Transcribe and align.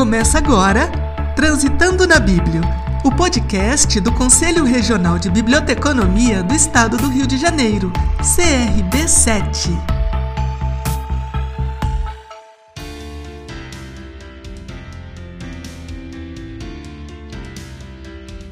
Começa 0.00 0.38
agora 0.38 0.90
Transitando 1.36 2.06
na 2.06 2.18
Bíblia, 2.18 2.62
o 3.04 3.14
podcast 3.14 4.00
do 4.00 4.10
Conselho 4.10 4.64
Regional 4.64 5.18
de 5.18 5.28
Biblioteconomia 5.28 6.42
do 6.42 6.54
Estado 6.54 6.96
do 6.96 7.06
Rio 7.10 7.26
de 7.26 7.36
Janeiro, 7.36 7.92
CRB7. 8.22 9.68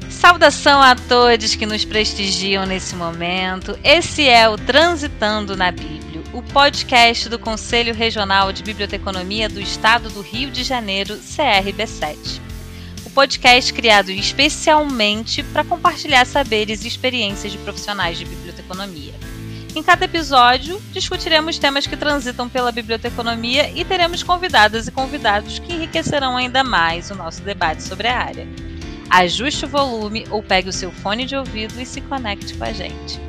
Saudação 0.07 0.83
a 0.83 0.93
todos 0.93 1.55
que 1.55 1.65
nos 1.65 1.83
prestigiam 1.83 2.67
nesse 2.67 2.95
momento. 2.95 3.75
Esse 3.83 4.29
é 4.29 4.47
o 4.47 4.55
Transitando 4.55 5.57
na 5.57 5.71
Bíblia, 5.71 6.08
o 6.39 6.43
podcast 6.53 7.27
do 7.27 7.37
Conselho 7.37 7.93
Regional 7.93 8.53
de 8.53 8.63
Biblioteconomia 8.63 9.49
do 9.49 9.59
Estado 9.59 10.09
do 10.09 10.21
Rio 10.21 10.49
de 10.49 10.63
Janeiro, 10.63 11.17
CRB7. 11.17 12.39
O 13.05 13.09
podcast 13.09 13.73
criado 13.73 14.09
especialmente 14.09 15.43
para 15.43 15.65
compartilhar 15.65 16.25
saberes 16.25 16.85
e 16.85 16.87
experiências 16.87 17.51
de 17.51 17.57
profissionais 17.57 18.17
de 18.17 18.23
biblioteconomia. 18.23 19.13
Em 19.75 19.83
cada 19.83 20.05
episódio, 20.05 20.81
discutiremos 20.93 21.59
temas 21.59 21.85
que 21.85 21.97
transitam 21.97 22.47
pela 22.47 22.71
biblioteconomia 22.71 23.69
e 23.75 23.83
teremos 23.83 24.23
convidadas 24.23 24.87
e 24.87 24.91
convidados 24.91 25.59
que 25.59 25.73
enriquecerão 25.73 26.37
ainda 26.37 26.63
mais 26.63 27.11
o 27.11 27.15
nosso 27.15 27.41
debate 27.41 27.83
sobre 27.83 28.07
a 28.07 28.17
área 28.17 28.47
ajuste 29.09 29.65
o 29.65 29.67
volume 29.67 30.25
ou 30.29 30.43
pegue 30.43 30.69
o 30.69 30.73
seu 30.73 30.91
fone 30.91 31.25
de 31.25 31.35
ouvido 31.35 31.81
e 31.81 31.85
se 31.85 31.99
conecte 31.99 32.53
com 32.53 32.63
a 32.63 32.71
gente. 32.71 33.28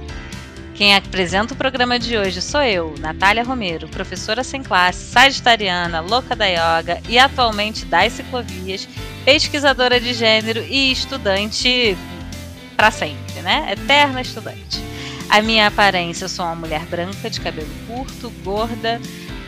Quem 0.80 0.97
apresenta 0.97 1.52
o 1.52 1.57
programa 1.59 1.98
de 1.98 2.16
hoje 2.16 2.41
sou 2.41 2.62
eu, 2.62 2.95
Natália 3.01 3.45
Romero, 3.45 3.87
professora 3.87 4.43
sem 4.43 4.62
classe, 4.62 5.12
sagitariana, 5.12 6.01
louca 6.01 6.34
da 6.34 6.47
yoga 6.47 7.03
e 7.06 7.19
atualmente 7.19 7.84
das 7.84 8.15
ciclovias, 8.15 8.89
pesquisadora 9.23 10.01
de 10.01 10.15
gênero 10.15 10.64
e 10.67 10.91
estudante 10.91 11.95
para 12.78 12.91
sempre, 12.91 13.42
né? 13.42 13.70
Eterna 13.73 14.23
estudante. 14.23 14.83
A 15.28 15.42
minha 15.42 15.67
aparência, 15.67 16.25
eu 16.25 16.31
sou 16.31 16.47
uma 16.47 16.55
mulher 16.55 16.86
branca 16.86 17.28
de 17.28 17.39
cabelo 17.42 17.69
curto, 17.86 18.31
gorda, 18.42 18.98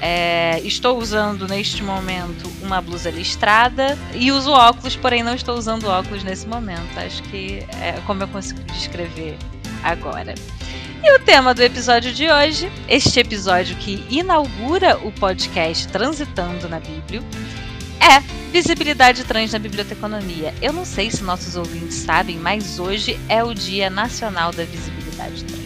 é, 0.02 0.60
estou 0.64 0.98
usando 0.98 1.48
neste 1.48 1.82
momento 1.82 2.52
uma 2.60 2.82
blusa 2.82 3.10
listrada 3.10 3.96
e 4.14 4.30
uso 4.30 4.50
óculos, 4.50 4.96
porém 4.96 5.22
não 5.22 5.34
estou 5.34 5.56
usando 5.56 5.88
óculos 5.88 6.22
nesse 6.24 6.46
momento. 6.46 6.94
Acho 6.98 7.22
que 7.22 7.64
é 7.80 7.92
como 8.06 8.22
eu 8.22 8.28
consigo 8.28 8.60
descrever 8.64 9.38
agora. 9.82 10.34
E 11.02 11.14
o 11.14 11.18
tema 11.18 11.52
do 11.52 11.62
episódio 11.62 12.12
de 12.12 12.30
hoje, 12.30 12.70
este 12.88 13.20
episódio 13.20 13.76
que 13.76 14.04
inaugura 14.08 14.98
o 14.98 15.10
podcast 15.12 15.88
Transitando 15.88 16.68
na 16.68 16.78
Bíblia, 16.78 17.22
é 18.00 18.20
visibilidade 18.52 19.24
trans 19.24 19.52
na 19.52 19.58
biblioteconomia. 19.58 20.54
Eu 20.62 20.72
não 20.72 20.84
sei 20.84 21.10
se 21.10 21.22
nossos 21.22 21.56
ouvintes 21.56 21.96
sabem, 21.96 22.36
mas 22.36 22.78
hoje 22.78 23.18
é 23.28 23.42
o 23.42 23.52
Dia 23.52 23.90
Nacional 23.90 24.52
da 24.52 24.64
Visibilidade 24.64 25.44
Trans 25.44 25.62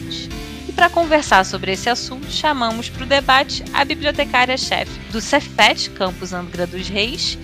para 0.76 0.90
conversar 0.90 1.44
sobre 1.46 1.72
esse 1.72 1.88
assunto, 1.88 2.30
chamamos 2.30 2.90
para 2.90 3.02
o 3.02 3.06
debate 3.06 3.64
a 3.72 3.82
bibliotecária-chefe 3.82 5.00
do 5.10 5.22
Cefet, 5.22 5.88
Campus 5.90 6.34
Angra 6.34 6.66
dos 6.66 6.86
Reis, 6.86 7.38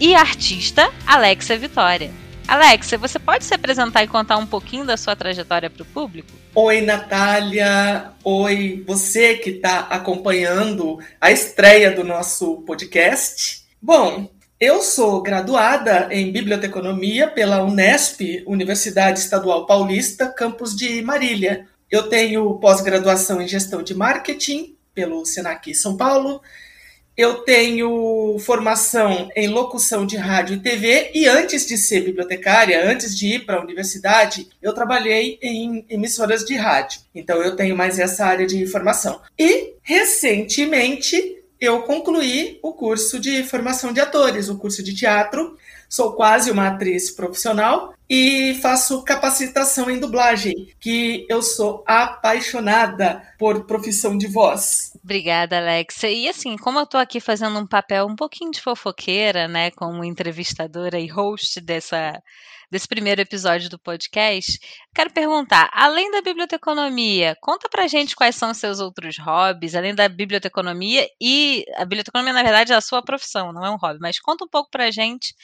e 0.00 0.16
artista 0.16 0.92
Alexia 1.06 1.56
Vitória. 1.56 2.21
Alexia, 2.46 2.98
você 2.98 3.18
pode 3.18 3.44
se 3.44 3.54
apresentar 3.54 4.02
e 4.02 4.08
contar 4.08 4.36
um 4.36 4.46
pouquinho 4.46 4.84
da 4.84 4.96
sua 4.96 5.16
trajetória 5.16 5.70
para 5.70 5.82
o 5.82 5.86
público? 5.86 6.28
Oi, 6.54 6.80
Natália. 6.82 8.12
Oi, 8.22 8.84
você 8.86 9.36
que 9.36 9.50
está 9.50 9.80
acompanhando 9.80 10.98
a 11.20 11.30
estreia 11.30 11.90
do 11.90 12.04
nosso 12.04 12.56
podcast. 12.62 13.62
Bom, 13.80 14.30
eu 14.60 14.82
sou 14.82 15.22
graduada 15.22 16.08
em 16.10 16.30
biblioteconomia 16.30 17.26
pela 17.26 17.64
Unesp, 17.64 18.44
Universidade 18.46 19.18
Estadual 19.18 19.66
Paulista, 19.66 20.28
campus 20.28 20.76
de 20.76 21.02
Marília. 21.02 21.66
Eu 21.90 22.04
tenho 22.04 22.54
pós-graduação 22.60 23.40
em 23.40 23.48
gestão 23.48 23.82
de 23.82 23.94
marketing 23.94 24.76
pelo 24.94 25.24
Senac 25.24 25.74
São 25.74 25.96
Paulo. 25.96 26.40
Eu 27.14 27.42
tenho 27.42 28.38
formação 28.38 29.28
em 29.36 29.46
locução 29.46 30.06
de 30.06 30.16
rádio 30.16 30.56
e 30.56 30.60
TV 30.60 31.10
e 31.14 31.28
antes 31.28 31.66
de 31.66 31.76
ser 31.76 32.00
bibliotecária, 32.00 32.88
antes 32.90 33.16
de 33.16 33.34
ir 33.34 33.44
para 33.44 33.56
a 33.56 33.60
universidade, 33.60 34.48
eu 34.62 34.72
trabalhei 34.72 35.38
em 35.42 35.84
emissoras 35.90 36.42
de 36.42 36.54
rádio. 36.54 37.02
Então 37.14 37.42
eu 37.42 37.54
tenho 37.54 37.76
mais 37.76 37.98
essa 37.98 38.24
área 38.24 38.46
de 38.46 38.66
formação. 38.66 39.20
E 39.38 39.74
recentemente 39.82 41.42
eu 41.60 41.82
concluí 41.82 42.58
o 42.62 42.72
curso 42.72 43.20
de 43.20 43.44
formação 43.44 43.92
de 43.92 44.00
atores, 44.00 44.48
o 44.48 44.56
curso 44.56 44.82
de 44.82 44.94
teatro. 44.94 45.56
Sou 45.92 46.14
quase 46.14 46.50
uma 46.50 46.68
atriz 46.68 47.10
profissional 47.10 47.92
e 48.08 48.58
faço 48.62 49.04
capacitação 49.04 49.90
em 49.90 50.00
dublagem, 50.00 50.74
que 50.80 51.26
eu 51.28 51.42
sou 51.42 51.84
apaixonada 51.86 53.22
por 53.38 53.66
profissão 53.66 54.16
de 54.16 54.26
voz. 54.26 54.96
Obrigada, 55.04 55.58
Alexa. 55.58 56.08
E 56.08 56.30
assim, 56.30 56.56
como 56.56 56.78
eu 56.78 56.86
tô 56.86 56.96
aqui 56.96 57.20
fazendo 57.20 57.58
um 57.58 57.66
papel 57.66 58.06
um 58.06 58.16
pouquinho 58.16 58.52
de 58.52 58.62
fofoqueira, 58.62 59.46
né, 59.46 59.70
como 59.72 60.02
entrevistadora 60.02 60.98
e 60.98 61.08
host 61.08 61.60
dessa 61.60 62.22
desse 62.72 62.88
primeiro 62.88 63.20
episódio 63.20 63.68
do 63.68 63.78
podcast, 63.78 64.58
quero 64.94 65.12
perguntar, 65.12 65.68
além 65.74 66.10
da 66.10 66.22
biblioteconomia, 66.22 67.36
conta 67.38 67.68
pra 67.68 67.86
gente 67.86 68.16
quais 68.16 68.34
são 68.34 68.50
os 68.50 68.56
seus 68.56 68.80
outros 68.80 69.18
hobbies, 69.18 69.74
além 69.74 69.94
da 69.94 70.08
biblioteconomia 70.08 71.06
e 71.20 71.66
a 71.76 71.84
biblioteconomia, 71.84 72.32
na 72.32 72.42
verdade, 72.42 72.72
é 72.72 72.74
a 72.74 72.80
sua 72.80 73.02
profissão, 73.02 73.52
não 73.52 73.62
é 73.62 73.70
um 73.70 73.76
hobby, 73.76 73.98
mas 74.00 74.18
conta 74.18 74.46
um 74.46 74.48
pouco 74.48 74.70
pra 74.70 74.90
gente 74.90 75.34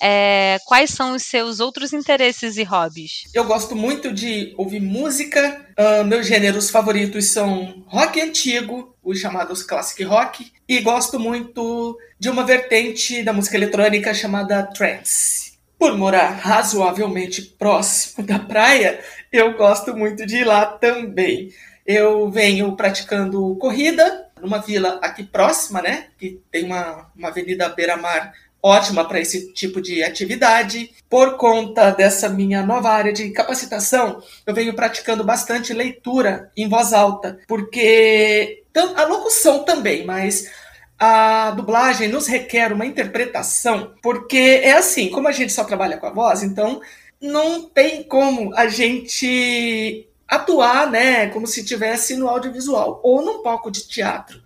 é, 0.00 0.56
quais 0.64 0.88
são 0.88 1.14
os 1.14 1.24
seus 1.24 1.60
outros 1.60 1.92
interesses 1.92 2.56
e 2.56 2.62
hobbies. 2.62 3.24
Eu 3.34 3.44
gosto 3.44 3.76
muito 3.76 4.10
de 4.10 4.54
ouvir 4.56 4.80
música, 4.80 5.66
uh, 5.78 6.04
meus 6.06 6.26
gêneros 6.26 6.70
favoritos 6.70 7.26
são 7.26 7.84
rock 7.86 8.18
antigo, 8.18 8.96
os 9.04 9.18
chamados 9.18 9.62
classic 9.62 10.02
rock, 10.04 10.50
e 10.66 10.80
gosto 10.80 11.20
muito 11.20 11.98
de 12.18 12.30
uma 12.30 12.44
vertente 12.44 13.22
da 13.22 13.34
música 13.34 13.58
eletrônica 13.58 14.14
chamada 14.14 14.62
trance. 14.62 15.47
Por 15.78 15.96
morar 15.96 16.30
razoavelmente 16.30 17.42
próximo 17.42 18.26
da 18.26 18.38
praia, 18.38 18.98
eu 19.32 19.56
gosto 19.56 19.96
muito 19.96 20.26
de 20.26 20.38
ir 20.38 20.44
lá 20.44 20.66
também. 20.66 21.52
Eu 21.86 22.30
venho 22.30 22.74
praticando 22.76 23.54
corrida 23.56 24.26
numa 24.40 24.58
vila 24.58 24.98
aqui 25.02 25.22
próxima, 25.24 25.80
né? 25.80 26.08
Que 26.18 26.40
tem 26.50 26.64
uma, 26.64 27.10
uma 27.16 27.28
avenida 27.28 27.68
beira-mar 27.68 28.32
ótima 28.62 29.04
para 29.04 29.20
esse 29.20 29.52
tipo 29.52 29.80
de 29.80 30.02
atividade. 30.02 30.90
Por 31.08 31.36
conta 31.36 31.90
dessa 31.90 32.28
minha 32.28 32.62
nova 32.62 32.90
área 32.90 33.12
de 33.12 33.30
capacitação, 33.30 34.22
eu 34.46 34.54
venho 34.54 34.74
praticando 34.74 35.24
bastante 35.24 35.72
leitura 35.72 36.50
em 36.56 36.68
voz 36.68 36.92
alta, 36.92 37.38
porque 37.46 38.64
a 38.96 39.04
locução 39.04 39.64
também, 39.64 40.04
mas 40.04 40.50
a 40.98 41.52
dublagem 41.52 42.08
nos 42.08 42.26
requer 42.26 42.72
uma 42.72 42.84
interpretação, 42.84 43.94
porque 44.02 44.60
é 44.62 44.72
assim, 44.72 45.08
como 45.10 45.28
a 45.28 45.32
gente 45.32 45.52
só 45.52 45.62
trabalha 45.62 45.96
com 45.96 46.06
a 46.06 46.12
voz, 46.12 46.42
então 46.42 46.80
não 47.20 47.62
tem 47.68 48.02
como 48.02 48.52
a 48.54 48.66
gente 48.66 50.08
atuar, 50.26 50.90
né, 50.90 51.28
como 51.28 51.46
se 51.46 51.64
tivesse 51.64 52.16
no 52.16 52.28
audiovisual 52.28 53.00
ou 53.02 53.24
num 53.24 53.42
palco 53.42 53.70
de 53.70 53.86
teatro. 53.86 54.42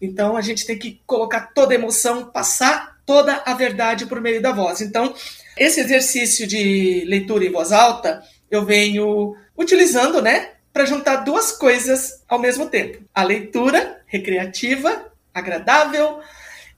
Então 0.00 0.36
a 0.36 0.40
gente 0.40 0.64
tem 0.64 0.78
que 0.78 1.00
colocar 1.04 1.52
toda 1.52 1.74
a 1.74 1.78
emoção, 1.78 2.26
passar 2.26 2.96
toda 3.04 3.42
a 3.44 3.54
verdade 3.54 4.06
por 4.06 4.20
meio 4.20 4.40
da 4.40 4.52
voz. 4.52 4.80
Então, 4.80 5.14
esse 5.56 5.80
exercício 5.80 6.46
de 6.46 7.04
leitura 7.06 7.44
em 7.44 7.50
voz 7.50 7.72
alta, 7.72 8.22
eu 8.50 8.64
venho 8.64 9.34
utilizando, 9.56 10.22
né, 10.22 10.52
para 10.72 10.84
juntar 10.84 11.16
duas 11.16 11.50
coisas 11.50 12.22
ao 12.28 12.38
mesmo 12.38 12.66
tempo: 12.66 13.02
a 13.12 13.22
leitura 13.24 14.00
recreativa 14.06 15.10
agradável 15.38 16.20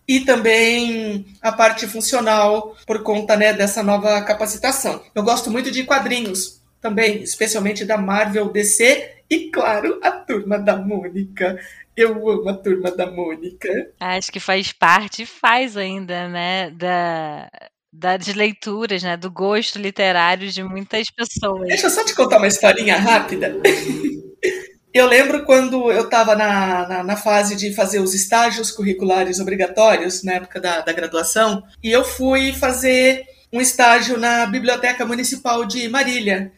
e 0.07 0.21
também 0.21 1.25
a 1.41 1.53
parte 1.53 1.87
funcional 1.87 2.77
por 2.87 3.03
conta 3.03 3.37
né, 3.37 3.53
dessa 3.53 3.83
nova 3.83 4.21
capacitação. 4.23 5.01
Eu 5.15 5.23
gosto 5.23 5.51
muito 5.51 5.71
de 5.71 5.85
quadrinhos 5.85 6.61
também, 6.81 7.23
especialmente 7.23 7.85
da 7.85 7.97
Marvel 7.97 8.51
DC 8.51 9.09
e, 9.31 9.51
claro, 9.51 10.01
a 10.03 10.11
turma 10.11 10.59
da 10.59 10.77
Mônica. 10.77 11.59
Eu 11.97 12.29
amo 12.29 12.49
a 12.49 12.55
turma 12.55 12.91
da 12.91 13.09
Mônica. 13.09 13.69
Acho 14.01 14.33
que 14.33 14.41
faz 14.41 14.73
parte, 14.73 15.25
faz 15.25 15.77
ainda, 15.77 16.29
né, 16.29 16.71
da, 16.71 17.49
das 17.93 18.27
leituras, 18.35 19.03
né, 19.03 19.17
do 19.17 19.31
gosto 19.31 19.79
literário 19.79 20.51
de 20.51 20.63
muitas 20.65 21.09
pessoas. 21.11 21.69
Deixa 21.69 21.87
eu 21.87 21.91
só 21.91 22.05
te 22.05 22.15
contar 22.15 22.39
uma 22.39 22.49
historinha 22.49 22.97
rápida. 22.97 23.57
Eu 24.93 25.07
lembro 25.07 25.45
quando 25.45 25.93
eu 25.93 26.05
estava 26.05 26.35
na, 26.35 26.89
na, 26.89 27.05
na, 27.05 27.17
fase 27.17 27.55
de 27.55 27.73
fazer 27.73 28.01
os 28.01 28.13
estágios 28.13 28.73
curriculares 28.73 29.39
obrigatórios, 29.39 30.25
na 30.25 30.35
época 30.35 30.61
da, 30.61 30.81
da 30.81 30.93
graduação, 30.93 31.63
e 31.83 31.91
eu 31.91 32.05
fui 32.05 32.53
fazer 32.53 33.25
um 33.53 33.61
estágio 33.61 34.19
na 34.19 34.47
Biblioteca 34.47 35.07
Municipal 35.07 35.65
de 35.65 35.89
Marília. 35.89 36.53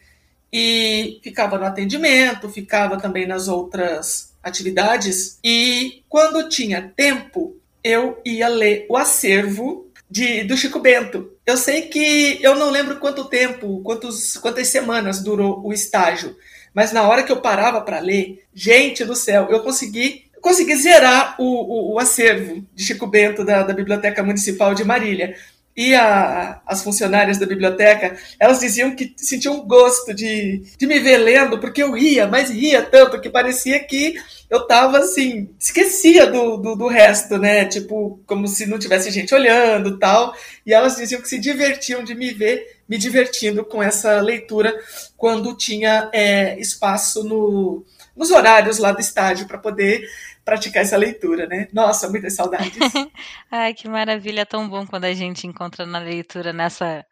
E 0.51 1.19
ficava 1.23 1.57
no 1.57 1.65
atendimento, 1.65 2.49
ficava 2.49 2.97
também 2.97 3.27
nas 3.27 3.47
outras 3.47 4.33
atividades. 4.41 5.39
E 5.43 6.03
quando 6.09 6.49
tinha 6.49 6.91
tempo, 6.95 7.55
eu 7.83 8.19
ia 8.25 8.47
ler 8.47 8.85
o 8.89 8.97
acervo 8.97 9.87
de, 10.09 10.43
do 10.43 10.55
Chico 10.55 10.79
Bento. 10.79 11.31
Eu 11.45 11.57
sei 11.57 11.83
que 11.83 12.39
eu 12.41 12.55
não 12.55 12.69
lembro 12.69 12.99
quanto 12.99 13.25
tempo, 13.25 13.81
quantos, 13.81 14.37
quantas 14.37 14.67
semanas 14.67 15.21
durou 15.23 15.65
o 15.65 15.73
estágio, 15.73 16.35
mas 16.73 16.91
na 16.91 17.07
hora 17.07 17.23
que 17.23 17.31
eu 17.31 17.41
parava 17.41 17.81
para 17.81 17.99
ler, 17.99 18.43
gente 18.53 19.05
do 19.05 19.15
céu, 19.15 19.47
eu 19.49 19.61
consegui 19.61 20.23
consegui 20.41 20.75
zerar 20.75 21.35
o, 21.39 21.43
o, 21.43 21.93
o 21.93 21.99
acervo 21.99 22.67
de 22.75 22.83
Chico 22.83 23.07
Bento 23.07 23.45
da, 23.45 23.63
da 23.63 23.73
Biblioteca 23.73 24.21
Municipal 24.21 24.75
de 24.75 24.83
Marília 24.83 25.37
e 25.75 25.95
a, 25.95 26.61
as 26.65 26.83
funcionárias 26.83 27.37
da 27.37 27.45
biblioteca, 27.45 28.15
elas 28.39 28.59
diziam 28.59 28.95
que 28.95 29.13
sentiam 29.17 29.65
gosto 29.65 30.13
de, 30.13 30.63
de 30.77 30.85
me 30.85 30.99
ver 30.99 31.17
lendo, 31.17 31.59
porque 31.59 31.81
eu 31.81 31.91
ria, 31.91 32.27
mas 32.27 32.49
ria 32.49 32.81
tanto 32.83 33.19
que 33.19 33.29
parecia 33.29 33.79
que 33.79 34.15
eu 34.49 34.67
tava 34.67 34.99
assim, 34.99 35.49
esquecia 35.59 36.27
do, 36.27 36.57
do, 36.57 36.75
do 36.75 36.87
resto, 36.87 37.39
né? 37.39 37.65
Tipo, 37.65 38.19
como 38.27 38.47
se 38.47 38.67
não 38.67 38.77
tivesse 38.77 39.09
gente 39.09 39.33
olhando 39.33 39.97
tal. 39.97 40.35
E 40.63 40.71
elas 40.71 40.95
diziam 40.95 41.21
que 41.21 41.27
se 41.27 41.39
divertiam 41.39 42.03
de 42.03 42.13
me 42.13 42.31
ver 42.31 42.83
me 42.87 42.97
divertindo 42.97 43.63
com 43.63 43.81
essa 43.81 44.19
leitura 44.19 44.77
quando 45.17 45.55
tinha 45.55 46.09
é, 46.13 46.59
espaço 46.59 47.23
no, 47.23 47.83
nos 48.15 48.29
horários 48.29 48.77
lá 48.77 48.91
do 48.91 49.01
estádio 49.01 49.47
para 49.47 49.57
poder 49.57 50.07
praticar 50.43 50.83
essa 50.83 50.97
leitura, 50.97 51.47
né? 51.47 51.67
Nossa, 51.73 52.09
muitas 52.09 52.33
saudades. 52.33 52.77
Ai, 53.51 53.73
que 53.73 53.87
maravilha, 53.87 54.45
tão 54.45 54.67
bom 54.67 54.85
quando 54.85 55.05
a 55.05 55.13
gente 55.13 55.47
encontra 55.47 55.85
na 55.85 55.99
leitura 55.99 56.51
nessa 56.53 57.05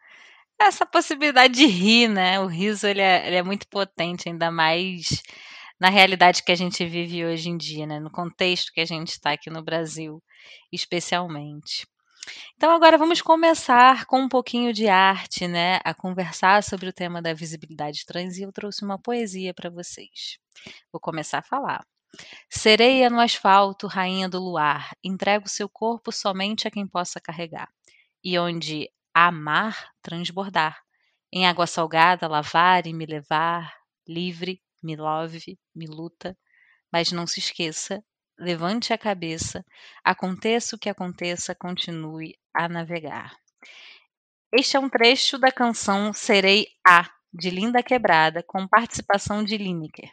essa 0.60 0.86
possibilidade 0.86 1.54
de 1.54 1.66
rir, 1.66 2.08
né? 2.08 2.38
O 2.40 2.46
riso 2.46 2.86
ele 2.86 3.00
é, 3.00 3.26
ele 3.26 3.36
é 3.36 3.42
muito 3.42 3.66
potente, 3.66 4.28
ainda 4.28 4.50
mais 4.50 5.22
na 5.80 5.88
realidade 5.88 6.44
que 6.44 6.52
a 6.52 6.54
gente 6.54 6.84
vive 6.86 7.24
hoje 7.26 7.50
em 7.50 7.56
dia, 7.56 7.86
né? 7.86 7.98
No 7.98 8.10
contexto 8.10 8.72
que 8.72 8.80
a 8.80 8.84
gente 8.84 9.08
está 9.08 9.32
aqui 9.32 9.50
no 9.50 9.62
Brasil, 9.62 10.22
especialmente. 10.70 11.86
Então 12.56 12.70
agora 12.70 12.96
vamos 12.96 13.20
começar 13.20 14.06
com 14.06 14.20
um 14.20 14.28
pouquinho 14.28 14.72
de 14.72 14.88
arte, 14.88 15.48
né? 15.48 15.80
A 15.84 15.92
conversar 15.92 16.62
sobre 16.62 16.88
o 16.88 16.92
tema 16.92 17.20
da 17.20 17.34
visibilidade 17.34 18.06
trans 18.06 18.36
e 18.38 18.42
eu 18.42 18.52
trouxe 18.52 18.84
uma 18.84 18.98
poesia 18.98 19.52
para 19.52 19.70
vocês. 19.70 20.38
Vou 20.92 21.00
começar 21.00 21.38
a 21.38 21.42
falar. 21.42 21.84
Sereia 22.50 23.08
no 23.08 23.20
asfalto, 23.20 23.86
rainha 23.86 24.28
do 24.28 24.38
luar, 24.38 24.90
entrego 25.02 25.48
seu 25.48 25.68
corpo 25.68 26.12
somente 26.12 26.68
a 26.68 26.70
quem 26.70 26.86
possa 26.86 27.20
carregar. 27.20 27.68
E 28.22 28.38
onde 28.38 28.90
amar 29.14 29.90
transbordar, 30.02 30.80
em 31.32 31.46
água 31.46 31.66
salgada 31.66 32.28
lavar 32.28 32.86
e 32.86 32.92
me 32.92 33.06
levar, 33.06 33.74
livre, 34.06 34.62
me 34.82 34.96
love, 34.96 35.58
me 35.74 35.86
luta, 35.86 36.36
mas 36.92 37.10
não 37.10 37.26
se 37.26 37.40
esqueça, 37.40 38.02
levante 38.38 38.92
a 38.92 38.98
cabeça, 38.98 39.64
aconteça 40.04 40.76
o 40.76 40.78
que 40.78 40.88
aconteça, 40.88 41.54
continue 41.54 42.36
a 42.54 42.68
navegar. 42.68 43.34
Este 44.52 44.76
é 44.76 44.80
um 44.80 44.90
trecho 44.90 45.38
da 45.38 45.50
canção 45.50 46.12
Serei 46.12 46.66
A, 46.86 47.10
de 47.32 47.48
Linda 47.48 47.82
Quebrada, 47.82 48.42
com 48.46 48.68
participação 48.68 49.42
de 49.42 49.56
Lineker. 49.56 50.10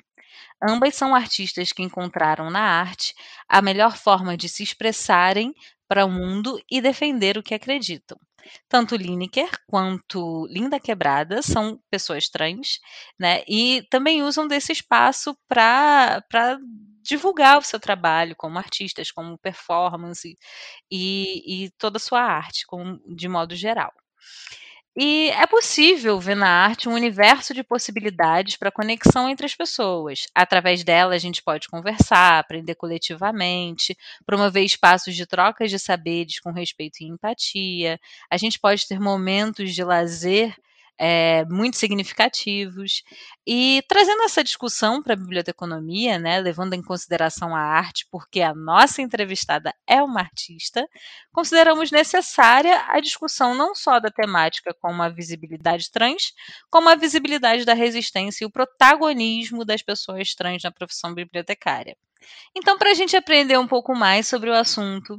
Ambas 0.62 0.96
são 0.96 1.16
artistas 1.16 1.72
que 1.72 1.84
encontraram 1.84 2.50
na 2.50 2.62
arte 2.62 3.14
a 3.48 3.62
melhor 3.62 3.98
forma 3.98 4.36
de 4.38 4.50
se 4.50 4.64
expressarem 4.64 5.54
para 5.88 6.06
o 6.06 6.12
mundo 6.12 6.60
e 6.70 6.82
defender 6.82 7.38
o 7.38 7.44
que 7.44 7.54
acreditam. 7.54 8.18
Tanto 8.68 8.96
Lineker 8.96 9.50
quanto 9.68 10.48
Linda 10.48 10.80
Quebrada 10.80 11.42
são 11.42 11.80
pessoas 11.90 12.30
trans, 12.30 12.80
né? 13.20 13.44
E 13.48 13.86
também 13.90 14.24
usam 14.24 14.48
desse 14.48 14.72
espaço 14.72 15.38
para 15.48 16.24
divulgar 17.02 17.58
o 17.58 17.64
seu 17.64 17.80
trabalho 17.80 18.36
como 18.36 18.58
artistas, 18.58 19.12
como 19.12 19.38
performance 19.38 20.38
e, 20.92 21.66
e 21.66 21.72
toda 21.72 21.98
a 21.98 22.00
sua 22.00 22.22
arte, 22.22 22.66
como, 22.68 23.00
de 23.16 23.28
modo 23.28 23.56
geral. 23.56 23.92
E 24.98 25.30
é 25.30 25.48
possível 25.48 26.20
ver 26.20 26.36
na 26.36 26.50
arte 26.50 26.90
um 26.90 26.94
universo 26.94 27.54
de 27.54 27.64
possibilidades 27.64 28.58
para 28.58 28.72
conexão 28.72 29.30
entre 29.30 29.46
as 29.46 29.56
pessoas. 29.56 30.26
Através 30.36 30.84
dela, 30.84 31.16
a 31.16 31.18
gente 31.18 31.42
pode 31.42 31.70
conversar, 31.70 32.40
aprender 32.40 32.76
coletivamente, 32.76 33.96
promover 34.26 34.64
espaços 34.64 35.16
de 35.16 35.26
trocas 35.26 35.70
de 35.70 35.80
saberes 35.80 36.40
com 36.40 36.52
respeito 36.52 37.02
e 37.02 37.08
empatia. 37.08 38.00
A 38.30 38.36
gente 38.36 38.60
pode 38.60 38.88
ter 38.88 39.00
momentos 39.00 39.74
de 39.74 39.84
lazer 39.84 40.56
é, 41.00 41.46
muito 41.46 41.78
significativos. 41.78 43.04
E 43.48 43.82
trazendo 43.88 44.24
essa 44.24 44.44
discussão 44.44 45.02
para 45.02 45.14
a 45.14 45.18
biblioteconomia, 45.18 46.20
né, 46.20 46.40
levando 46.40 46.74
em 46.74 46.82
consideração 46.82 47.56
a 47.56 47.62
arte, 47.62 48.06
porque 48.12 48.42
a 48.42 48.54
nossa 48.54 49.02
entrevistada 49.02 49.74
é 49.88 50.04
uma 50.04 50.20
artista, 50.20 50.86
consideramos 51.32 51.90
necessária 51.90 52.86
a 52.90 53.00
discussão 53.00 53.56
não 53.56 53.74
só 53.74 54.00
da 54.00 54.12
temática 54.12 54.76
como 54.82 55.02
a 55.02 55.10
visibilidade 55.10 55.90
trans, 55.90 56.34
como 56.70 56.90
a 56.90 56.96
visibilidade 56.96 57.64
da 57.64 57.74
resistência 57.74 58.44
e 58.44 58.48
o 58.48 58.52
protagonismo 58.52 59.64
das 59.64 59.82
pessoas 59.82 60.34
trans 60.36 60.62
na 60.64 60.72
profissão 60.72 61.14
bibliotecária. 61.14 61.96
Então, 62.56 62.78
para 62.78 62.92
a 62.92 62.94
gente 62.94 63.16
aprender 63.16 63.58
um 63.58 63.68
pouco 63.68 63.96
mais 63.96 64.28
sobre 64.28 64.50
o 64.50 64.54
assunto, 64.54 65.18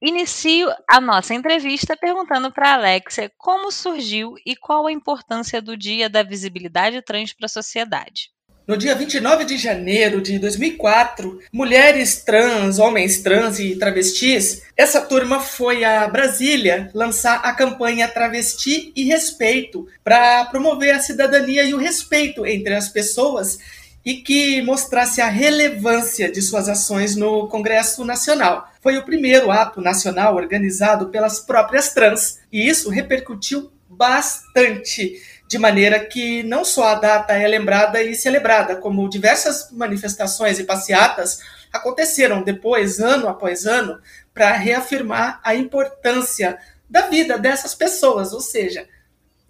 Inicio 0.00 0.68
a 0.88 1.00
nossa 1.00 1.34
entrevista 1.34 1.96
perguntando 1.96 2.52
para 2.52 2.70
a 2.70 2.74
Alexia 2.74 3.30
como 3.38 3.72
surgiu 3.72 4.34
e 4.44 4.54
qual 4.54 4.86
a 4.86 4.92
importância 4.92 5.62
do 5.62 5.76
Dia 5.76 6.08
da 6.08 6.22
Visibilidade 6.22 7.00
Trans 7.02 7.32
para 7.32 7.46
a 7.46 7.48
sociedade. 7.48 8.30
No 8.66 8.76
dia 8.76 8.96
29 8.96 9.44
de 9.44 9.56
janeiro 9.56 10.20
de 10.20 10.40
2004, 10.40 11.40
mulheres 11.52 12.24
trans, 12.24 12.80
homens 12.80 13.22
trans 13.22 13.60
e 13.60 13.76
travestis, 13.76 14.62
essa 14.76 15.00
turma 15.00 15.38
foi 15.38 15.84
a 15.84 16.08
Brasília 16.08 16.90
lançar 16.92 17.36
a 17.44 17.54
campanha 17.54 18.08
Travesti 18.08 18.92
e 18.96 19.04
Respeito 19.04 19.86
para 20.02 20.46
promover 20.46 20.92
a 20.92 21.00
cidadania 21.00 21.62
e 21.62 21.74
o 21.74 21.78
respeito 21.78 22.44
entre 22.44 22.74
as 22.74 22.88
pessoas 22.88 23.60
e 24.06 24.14
que 24.14 24.62
mostrasse 24.62 25.20
a 25.20 25.26
relevância 25.26 26.30
de 26.30 26.40
suas 26.40 26.68
ações 26.68 27.16
no 27.16 27.48
Congresso 27.48 28.04
Nacional. 28.04 28.70
Foi 28.80 28.96
o 28.96 29.04
primeiro 29.04 29.50
ato 29.50 29.80
nacional 29.80 30.36
organizado 30.36 31.08
pelas 31.08 31.40
próprias 31.40 31.92
trans, 31.92 32.38
e 32.52 32.68
isso 32.68 32.88
repercutiu 32.88 33.72
bastante, 33.88 35.20
de 35.48 35.58
maneira 35.58 35.98
que 35.98 36.44
não 36.44 36.64
só 36.64 36.90
a 36.90 36.94
data 36.94 37.32
é 37.32 37.48
lembrada 37.48 38.00
e 38.00 38.14
celebrada, 38.14 38.76
como 38.76 39.08
diversas 39.08 39.72
manifestações 39.72 40.60
e 40.60 40.64
passeatas 40.64 41.40
aconteceram 41.72 42.44
depois, 42.44 43.00
ano 43.00 43.28
após 43.28 43.66
ano, 43.66 44.00
para 44.32 44.52
reafirmar 44.52 45.40
a 45.42 45.56
importância 45.56 46.58
da 46.88 47.08
vida 47.08 47.36
dessas 47.36 47.74
pessoas, 47.74 48.32
ou 48.32 48.40
seja, 48.40 48.86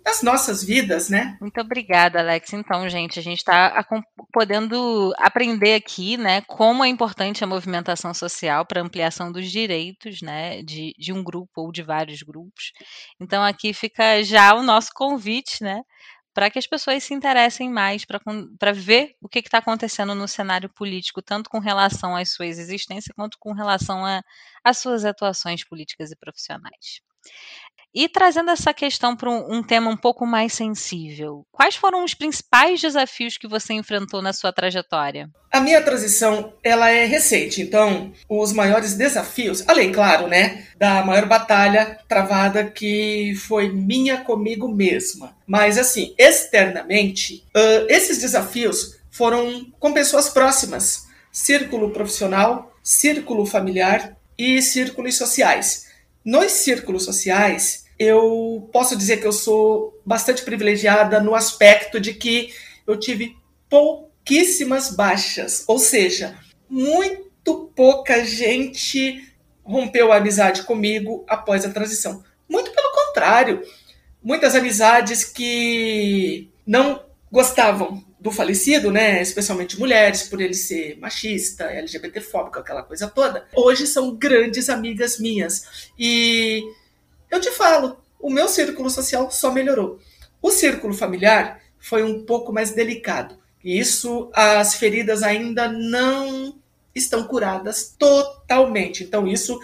das 0.06 0.22
nossas 0.22 0.62
vidas, 0.62 1.08
né? 1.10 1.36
Muito 1.40 1.60
obrigada, 1.60 2.20
Alex. 2.20 2.52
Então, 2.52 2.88
gente, 2.88 3.18
a 3.18 3.22
gente 3.22 3.38
está 3.38 3.84
podendo 4.32 5.12
aprender 5.18 5.74
aqui, 5.74 6.16
né, 6.16 6.42
como 6.42 6.84
é 6.84 6.88
importante 6.88 7.42
a 7.42 7.46
movimentação 7.46 8.14
social 8.14 8.64
para 8.64 8.80
ampliação 8.80 9.32
dos 9.32 9.50
direitos, 9.50 10.22
né, 10.22 10.62
de, 10.62 10.94
de 10.96 11.12
um 11.12 11.24
grupo 11.24 11.62
ou 11.62 11.72
de 11.72 11.82
vários 11.82 12.22
grupos. 12.22 12.72
Então, 13.20 13.42
aqui 13.42 13.74
fica 13.74 14.22
já 14.22 14.54
o 14.54 14.62
nosso 14.62 14.92
convite, 14.94 15.60
né, 15.60 15.82
para 16.32 16.50
que 16.50 16.58
as 16.60 16.68
pessoas 16.68 17.02
se 17.02 17.12
interessem 17.12 17.68
mais 17.68 18.04
para 18.04 18.72
ver 18.72 19.16
o 19.20 19.28
que 19.28 19.40
está 19.40 19.58
acontecendo 19.58 20.14
no 20.14 20.28
cenário 20.28 20.68
político, 20.68 21.20
tanto 21.20 21.50
com 21.50 21.58
relação 21.58 22.14
às 22.14 22.32
suas 22.32 22.58
existências, 22.58 23.12
quanto 23.16 23.38
com 23.40 23.52
relação 23.52 24.04
às 24.62 24.78
suas 24.78 25.04
atuações 25.04 25.64
políticas 25.66 26.12
e 26.12 26.16
profissionais. 26.16 27.00
E 27.98 28.10
trazendo 28.10 28.50
essa 28.50 28.74
questão 28.74 29.16
para 29.16 29.30
um, 29.30 29.54
um, 29.54 29.62
tema 29.62 29.90
um 29.90 29.96
pouco 29.96 30.26
mais 30.26 30.52
sensível, 30.52 31.46
quais 31.50 31.76
foram 31.76 32.04
os 32.04 32.12
principais 32.12 32.78
desafios 32.78 33.38
que 33.38 33.48
você 33.48 33.72
enfrentou 33.72 34.20
na 34.20 34.34
sua 34.34 34.52
trajetória? 34.52 35.30
A 35.50 35.62
minha 35.62 35.80
transição 35.80 36.52
ela 36.62 36.90
é 36.90 37.06
recente, 37.06 37.62
então 37.62 38.12
os 38.28 38.52
maiores 38.52 38.92
desafios, 38.92 39.66
além 39.66 39.92
claro, 39.92 40.26
né, 40.26 40.66
da 40.76 41.02
maior 41.06 41.24
batalha 41.24 41.98
travada 42.06 42.64
que 42.64 43.34
foi 43.46 43.72
minha 43.72 44.18
comigo 44.18 44.68
mesma, 44.68 45.34
mas 45.46 45.78
assim 45.78 46.14
externamente, 46.18 47.46
uh, 47.56 47.86
esses 47.88 48.18
desafios 48.18 48.98
foram 49.10 49.72
com 49.80 49.94
pessoas 49.94 50.28
próximas, 50.28 51.06
círculo 51.32 51.90
profissional, 51.92 52.76
círculo 52.82 53.46
familiar 53.46 54.14
e 54.36 54.60
círculos 54.60 55.16
sociais. 55.16 55.86
Nos 56.22 56.52
círculos 56.52 57.04
sociais, 57.04 57.85
eu 57.98 58.68
posso 58.72 58.96
dizer 58.96 59.18
que 59.18 59.26
eu 59.26 59.32
sou 59.32 60.00
bastante 60.04 60.42
privilegiada 60.42 61.20
no 61.20 61.34
aspecto 61.34 61.98
de 61.98 62.14
que 62.14 62.52
eu 62.86 62.98
tive 62.98 63.36
pouquíssimas 63.68 64.94
baixas, 64.94 65.64
ou 65.66 65.78
seja, 65.78 66.36
muito 66.68 67.72
pouca 67.74 68.24
gente 68.24 69.22
rompeu 69.64 70.12
a 70.12 70.16
amizade 70.16 70.62
comigo 70.62 71.24
após 71.28 71.64
a 71.64 71.70
transição. 71.70 72.22
Muito 72.48 72.70
pelo 72.70 72.92
contrário, 72.92 73.62
muitas 74.22 74.54
amizades 74.54 75.24
que 75.24 76.50
não 76.66 77.04
gostavam 77.30 78.04
do 78.18 78.30
falecido, 78.30 78.90
né, 78.90 79.20
especialmente 79.20 79.78
mulheres, 79.78 80.24
por 80.24 80.40
ele 80.40 80.54
ser 80.54 80.98
machista, 80.98 81.64
LGBTfóbico, 81.64 82.58
aquela 82.58 82.82
coisa 82.82 83.06
toda, 83.08 83.46
hoje 83.54 83.86
são 83.86 84.16
grandes 84.16 84.68
amigas 84.68 85.18
minhas. 85.18 85.90
E 85.98 86.62
eu 87.30 87.40
te 87.40 87.50
falo, 87.50 87.98
o 88.18 88.30
meu 88.30 88.48
círculo 88.48 88.90
social 88.90 89.30
só 89.30 89.52
melhorou. 89.52 89.98
O 90.40 90.50
círculo 90.50 90.94
familiar 90.94 91.60
foi 91.78 92.02
um 92.02 92.24
pouco 92.24 92.52
mais 92.52 92.72
delicado. 92.72 93.36
E 93.62 93.78
isso, 93.78 94.30
as 94.32 94.74
feridas 94.74 95.22
ainda 95.22 95.68
não 95.70 96.56
estão 96.94 97.24
curadas 97.24 97.94
totalmente. 97.98 99.04
Então, 99.04 99.26
isso 99.26 99.60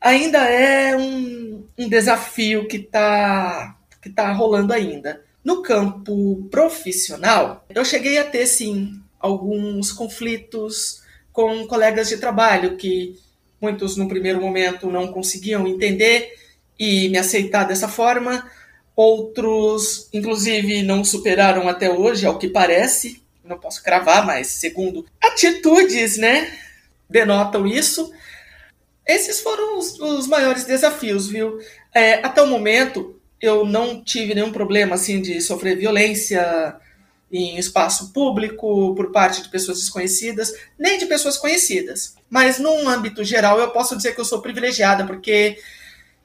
ainda 0.00 0.38
é 0.48 0.96
um, 0.96 1.64
um 1.78 1.88
desafio 1.88 2.66
que 2.66 2.76
está 2.76 3.76
que 4.00 4.08
tá 4.08 4.32
rolando 4.32 4.72
ainda. 4.72 5.22
No 5.44 5.62
campo 5.62 6.48
profissional, 6.50 7.64
eu 7.68 7.84
cheguei 7.84 8.18
a 8.18 8.24
ter, 8.24 8.46
sim, 8.46 9.00
alguns 9.18 9.92
conflitos 9.92 11.02
com 11.32 11.66
colegas 11.66 12.08
de 12.08 12.16
trabalho 12.16 12.76
que 12.76 13.18
muitos, 13.60 13.96
no 13.96 14.08
primeiro 14.08 14.40
momento, 14.40 14.90
não 14.90 15.12
conseguiam 15.12 15.66
entender 15.66 16.34
e 16.80 17.10
me 17.10 17.18
aceitar 17.18 17.64
dessa 17.64 17.86
forma. 17.86 18.50
Outros, 18.96 20.08
inclusive, 20.14 20.82
não 20.82 21.04
superaram 21.04 21.68
até 21.68 21.90
hoje, 21.90 22.24
ao 22.24 22.38
que 22.38 22.48
parece. 22.48 23.22
Não 23.44 23.58
posso 23.58 23.82
cravar, 23.82 24.24
mas 24.24 24.46
segundo 24.46 25.04
atitudes, 25.22 26.16
né, 26.16 26.50
denotam 27.08 27.66
isso. 27.66 28.10
Esses 29.06 29.40
foram 29.40 29.78
os, 29.78 29.98
os 29.98 30.26
maiores 30.26 30.64
desafios, 30.64 31.28
viu? 31.28 31.58
É, 31.94 32.14
até 32.24 32.40
o 32.42 32.46
momento, 32.46 33.20
eu 33.40 33.66
não 33.66 34.02
tive 34.02 34.34
nenhum 34.34 34.52
problema 34.52 34.94
assim 34.94 35.20
de 35.20 35.40
sofrer 35.40 35.76
violência 35.76 36.76
em 37.32 37.58
espaço 37.58 38.12
público 38.12 38.94
por 38.94 39.12
parte 39.12 39.42
de 39.42 39.48
pessoas 39.48 39.78
desconhecidas, 39.78 40.52
nem 40.78 40.98
de 40.98 41.06
pessoas 41.06 41.36
conhecidas. 41.36 42.14
Mas 42.28 42.58
num 42.58 42.88
âmbito 42.88 43.22
geral, 43.24 43.58
eu 43.58 43.70
posso 43.70 43.96
dizer 43.96 44.14
que 44.14 44.20
eu 44.20 44.24
sou 44.24 44.40
privilegiada 44.40 45.04
porque 45.06 45.58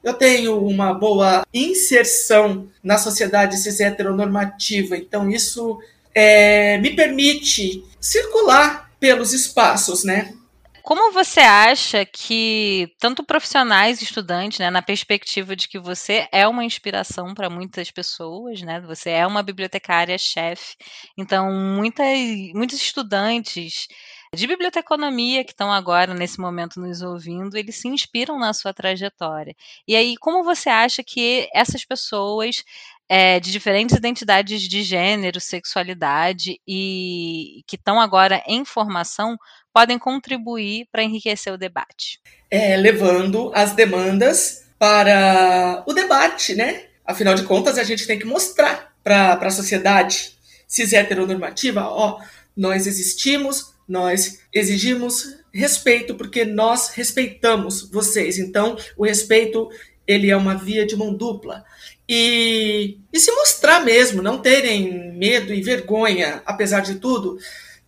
eu 0.06 0.14
tenho 0.14 0.64
uma 0.64 0.94
boa 0.94 1.44
inserção 1.52 2.68
na 2.80 2.96
sociedade 2.96 3.58
cis 3.58 3.80
heteronormativa, 3.80 4.96
então 4.96 5.28
isso 5.28 5.80
é, 6.14 6.78
me 6.78 6.94
permite 6.94 7.84
circular 8.00 8.88
pelos 9.00 9.32
espaços, 9.32 10.04
né? 10.04 10.32
Como 10.80 11.12
você 11.12 11.40
acha 11.40 12.06
que 12.06 12.88
tanto 13.00 13.24
profissionais 13.24 14.00
e 14.00 14.04
estudantes, 14.04 14.60
né, 14.60 14.70
na 14.70 14.80
perspectiva 14.80 15.56
de 15.56 15.66
que 15.66 15.80
você 15.80 16.28
é 16.30 16.46
uma 16.46 16.64
inspiração 16.64 17.34
para 17.34 17.50
muitas 17.50 17.90
pessoas, 17.90 18.62
né? 18.62 18.80
Você 18.82 19.10
é 19.10 19.26
uma 19.26 19.42
bibliotecária 19.42 20.16
chefe, 20.16 20.76
então 21.18 21.52
muitas, 21.52 22.16
muitos 22.54 22.76
estudantes 22.80 23.88
de 24.36 24.46
biblioteconomia 24.46 25.42
que 25.42 25.52
estão 25.52 25.72
agora 25.72 26.14
nesse 26.14 26.38
momento 26.38 26.78
nos 26.78 27.02
ouvindo, 27.02 27.56
eles 27.56 27.76
se 27.76 27.88
inspiram 27.88 28.38
na 28.38 28.52
sua 28.52 28.72
trajetória. 28.72 29.56
E 29.88 29.96
aí, 29.96 30.16
como 30.16 30.44
você 30.44 30.68
acha 30.68 31.02
que 31.02 31.48
essas 31.52 31.84
pessoas 31.84 32.62
é, 33.08 33.40
de 33.40 33.50
diferentes 33.50 33.96
identidades 33.96 34.62
de 34.62 34.82
gênero, 34.82 35.40
sexualidade 35.40 36.60
e 36.66 37.62
que 37.66 37.76
estão 37.76 38.00
agora 38.00 38.42
em 38.46 38.64
formação 38.64 39.36
podem 39.72 39.98
contribuir 39.98 40.86
para 40.92 41.02
enriquecer 41.02 41.52
o 41.52 41.58
debate? 41.58 42.20
É, 42.50 42.76
levando 42.76 43.50
as 43.54 43.72
demandas 43.72 44.66
para 44.78 45.82
o 45.86 45.92
debate, 45.92 46.54
né? 46.54 46.84
Afinal 47.04 47.34
de 47.34 47.44
contas, 47.44 47.78
a 47.78 47.84
gente 47.84 48.06
tem 48.06 48.18
que 48.18 48.24
mostrar 48.24 48.92
para 49.02 49.34
a 49.34 49.50
sociedade 49.50 50.36
cis 50.66 50.92
heteronormativa, 50.92 51.82
ó, 51.88 52.20
nós 52.56 52.86
existimos, 52.86 53.75
nós 53.88 54.40
exigimos 54.52 55.36
respeito 55.52 56.14
porque 56.14 56.44
nós 56.44 56.90
respeitamos 56.90 57.88
vocês. 57.90 58.38
Então, 58.38 58.76
o 58.96 59.04
respeito 59.04 59.68
ele 60.06 60.30
é 60.30 60.36
uma 60.36 60.54
via 60.54 60.86
de 60.86 60.96
mão 60.96 61.12
dupla. 61.12 61.64
E, 62.08 62.98
e 63.12 63.18
se 63.18 63.32
mostrar 63.32 63.80
mesmo, 63.80 64.22
não 64.22 64.38
terem 64.38 65.12
medo 65.12 65.52
e 65.52 65.60
vergonha, 65.60 66.42
apesar 66.46 66.80
de 66.80 66.96
tudo, 66.96 67.38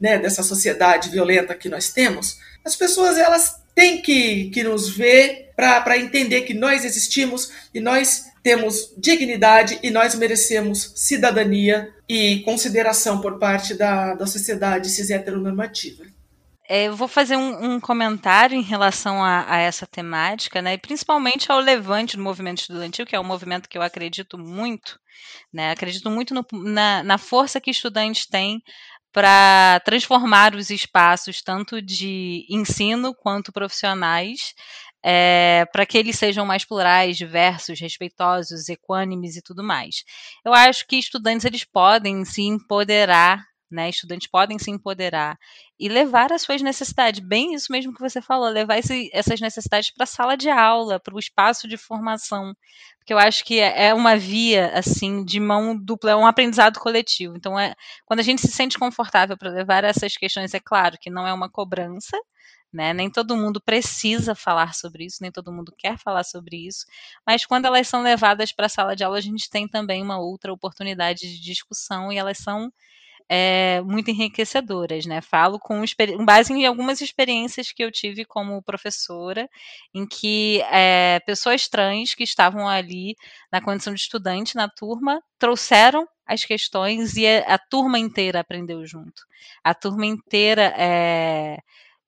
né, 0.00 0.19
dessa 0.19 0.43
sociedade 0.43 1.11
violenta 1.11 1.55
que 1.55 1.69
nós 1.69 1.93
temos, 1.93 2.38
as 2.64 2.75
pessoas 2.75 3.17
elas 3.17 3.62
têm 3.75 4.02
que, 4.02 4.50
que 4.50 4.64
nos 4.64 4.88
ver 4.88 5.50
para 5.55 5.99
entender 5.99 6.43
que 6.43 6.55
nós 6.55 6.85
existimos 6.85 7.50
e 7.73 7.81
nós 7.81 8.25
temos 8.49 8.95
dignidade 8.97 9.78
e 9.83 9.90
nós 9.90 10.14
merecemos 10.14 10.95
cidadania 10.97 11.95
e 12.09 12.40
consideração 12.47 13.21
por 13.21 13.38
parte 13.38 13.75
da, 13.75 14.14
da 14.14 14.26
sociedade 14.26 14.88
cis 14.88 15.11
heteronormativa. 15.11 16.02
É, 16.67 16.85
eu 16.85 16.97
vou 16.97 17.09
fazer 17.09 17.37
um, 17.37 17.75
um, 17.75 17.78
comentário 17.81 18.57
em 18.57 18.62
relação 18.62 19.23
a, 19.23 19.45
a, 19.52 19.59
essa 19.59 19.87
temática, 19.87 20.62
né, 20.62 20.73
e 20.75 20.78
principalmente 20.78 21.52
ao 21.52 21.61
levante 21.61 22.17
do 22.17 22.23
movimento 22.23 22.62
estudantil, 22.62 23.05
que 23.05 23.14
é 23.14 23.21
um 23.21 23.25
movimento 23.25 23.69
que 23.69 23.76
eu 23.76 23.83
acredito 23.83 24.38
muito, 24.38 24.99
né, 25.52 25.71
acredito 25.71 26.11
muito 26.11 26.33
no, 26.33 26.47
na, 26.50 27.02
na 27.02 27.19
força 27.19 27.61
que 27.61 27.71
estudantes 27.71 28.26
têm 28.26 28.62
para 29.12 29.81
transformar 29.85 30.55
os 30.55 30.71
espaços, 30.71 31.43
tanto 31.43 31.83
de 31.83 32.47
ensino 32.49 33.14
quanto 33.14 33.52
profissionais, 33.52 34.55
é, 35.05 35.64
para 35.73 35.87
que 35.87 35.97
eles 35.97 36.19
sejam 36.19 36.45
mais 36.45 36.64
plurais, 36.64 37.17
diversos, 37.17 37.81
respeitosos, 37.81 38.69
equânimes 38.69 39.37
e 39.37 39.43
tudo 39.43 39.62
mais. 39.62 40.05
Eu 40.45 40.52
acho 40.52 40.87
que 40.87 40.97
estudantes 40.97 41.45
eles 41.45 41.64
podem 41.64 42.25
se 42.25 42.43
empoderar 42.43 43.45
né? 43.71 43.90
Estudantes 43.90 44.26
podem 44.28 44.59
se 44.59 44.71
empoderar 44.71 45.38
e 45.78 45.88
levar 45.88 46.33
as 46.33 46.43
suas 46.43 46.62
necessidades, 46.62 47.21
bem 47.21 47.55
isso 47.55 47.71
mesmo 47.71 47.93
que 47.95 48.00
você 48.00 48.21
falou, 48.21 48.49
levar 48.49 48.78
esse, 48.78 49.11
essas 49.12 49.40
necessidades 49.40 49.90
para 49.93 50.05
a 50.05 50.07
sala 50.07 50.37
de 50.37 50.49
aula, 50.49 50.99
para 50.99 51.14
o 51.14 51.19
espaço 51.19 51.69
de 51.69 51.76
formação, 51.76 52.55
porque 52.99 53.12
eu 53.12 53.19
acho 53.19 53.45
que 53.45 53.61
é, 53.61 53.88
é 53.88 53.95
uma 53.95 54.17
via 54.17 54.71
assim 54.75 55.25
de 55.25 55.38
mão 55.38 55.76
dupla, 55.76 56.12
é 56.12 56.17
um 56.17 56.26
aprendizado 56.26 56.78
coletivo. 56.81 57.37
Então, 57.37 57.59
é, 57.59 57.75
quando 58.07 58.21
a 58.21 58.23
gente 58.23 58.40
se 58.40 58.49
sente 58.49 58.78
confortável 58.78 59.37
para 59.37 59.50
levar 59.50 59.85
essas 59.85 60.17
questões, 60.17 60.55
é 60.55 60.61
claro 60.61 60.97
que 61.00 61.11
não 61.11 61.26
é 61.26 61.33
uma 61.33 61.50
cobrança, 61.50 62.17
né? 62.73 62.93
Nem 62.93 63.11
todo 63.11 63.37
mundo 63.37 63.61
precisa 63.61 64.35
falar 64.35 64.75
sobre 64.75 65.05
isso, 65.05 65.19
nem 65.23 65.31
todo 65.31 65.53
mundo 65.53 65.73
quer 65.77 65.99
falar 65.99 66.25
sobre 66.25 66.57
isso, 66.67 66.87
mas 67.27 67.45
quando 67.47 67.67
elas 67.67 67.89
são 67.89 68.03
levadas 68.03 68.53
para 68.53 68.67
a 68.67 68.69
sala 68.69 68.95
de 68.97 69.05
aula, 69.05 69.19
a 69.19 69.21
gente 69.21 69.51
tem 69.51 69.67
também 69.69 70.03
uma 70.03 70.19
outra 70.19 70.53
oportunidade 70.53 71.21
de 71.21 71.41
discussão 71.41 72.13
e 72.13 72.19
elas 72.19 72.39
são 72.39 72.73
é, 73.29 73.83
muito 73.83 74.11
enriquecedoras, 74.11 75.05
né? 75.05 75.21
Falo 75.21 75.59
com, 75.59 75.83
base 76.25 76.53
em 76.53 76.65
algumas 76.65 77.01
experiências 77.01 77.71
que 77.71 77.85
eu 77.85 77.93
tive 77.93 78.25
como 78.25 78.63
professora, 78.63 79.49
em 79.95 80.07
que 80.07 80.63
é, 80.71 81.21
pessoas 81.27 81.69
trans 81.69 82.15
que 82.15 82.25
estavam 82.25 82.67
ali 82.67 83.15
na 83.53 83.61
condição 83.61 83.93
de 83.93 84.01
estudante 84.01 84.57
na 84.57 84.69
turma 84.69 85.23
trouxeram 85.39 86.09
as 86.27 86.45
questões 86.45 87.17
e 87.17 87.27
a, 87.27 87.55
a 87.55 87.59
turma 87.59 87.99
inteira 87.99 88.41
aprendeu 88.41 88.85
junto. 88.87 89.23
A 89.63 89.75
turma 89.75 90.07
inteira 90.07 90.75
é, 90.77 91.59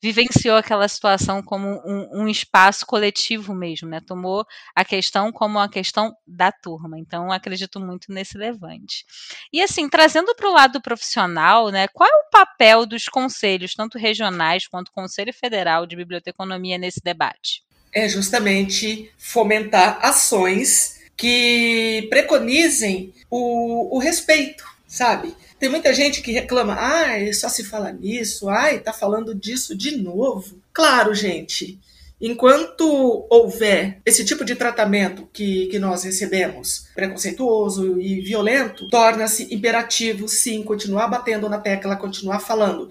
vivenciou 0.02 0.56
aquela 0.56 0.88
situação 0.88 1.42
como 1.42 1.80
um, 1.84 2.22
um, 2.22 2.28
espaço 2.28 2.86
coletivo 2.86 3.54
mesmo, 3.54 3.88
né? 3.88 4.00
Tomou 4.00 4.46
a 4.74 4.84
questão 4.84 5.30
como 5.30 5.58
uma 5.58 5.68
questão 5.68 6.14
da 6.26 6.50
turma. 6.50 6.98
Então, 6.98 7.30
acredito 7.30 7.78
muito 7.78 8.12
nesse 8.12 8.38
levante. 8.38 9.04
E 9.52 9.60
assim, 9.60 9.88
trazendo 9.88 10.34
para 10.34 10.48
o 10.48 10.52
lado 10.52 10.80
profissional, 10.80 11.70
né? 11.70 11.86
Qual 11.88 12.08
é 12.08 12.12
o 12.12 12.30
papel 12.30 12.86
dos 12.86 13.04
conselhos, 13.04 13.74
tanto 13.74 13.98
regionais 13.98 14.66
quanto 14.66 14.92
Conselho 14.92 15.32
Federal 15.32 15.86
de 15.86 15.96
Biblioteconomia 15.96 16.78
nesse 16.78 17.00
debate? 17.02 17.62
É 17.92 18.08
justamente 18.08 19.12
fomentar 19.18 19.98
ações 20.00 21.00
que 21.16 22.06
preconizem 22.08 23.12
o, 23.28 23.94
o 23.96 23.98
respeito, 23.98 24.64
sabe? 24.90 25.36
Tem 25.56 25.68
muita 25.68 25.94
gente 25.94 26.20
que 26.20 26.32
reclama, 26.32 26.74
ai, 26.76 27.32
só 27.32 27.48
se 27.48 27.62
fala 27.62 27.92
nisso, 27.92 28.48
ai, 28.48 28.80
tá 28.80 28.92
falando 28.92 29.32
disso 29.32 29.74
de 29.76 29.96
novo. 29.96 30.60
Claro, 30.72 31.14
gente, 31.14 31.78
enquanto 32.20 33.24
houver 33.30 34.00
esse 34.04 34.24
tipo 34.24 34.44
de 34.44 34.56
tratamento 34.56 35.28
que, 35.32 35.66
que 35.66 35.78
nós 35.78 36.02
recebemos, 36.02 36.88
preconceituoso 36.92 38.00
e 38.00 38.20
violento, 38.20 38.88
torna-se 38.88 39.54
imperativo, 39.54 40.26
sim, 40.26 40.64
continuar 40.64 41.06
batendo 41.06 41.48
na 41.48 41.58
tecla, 41.58 41.94
continuar 41.94 42.40
falando. 42.40 42.90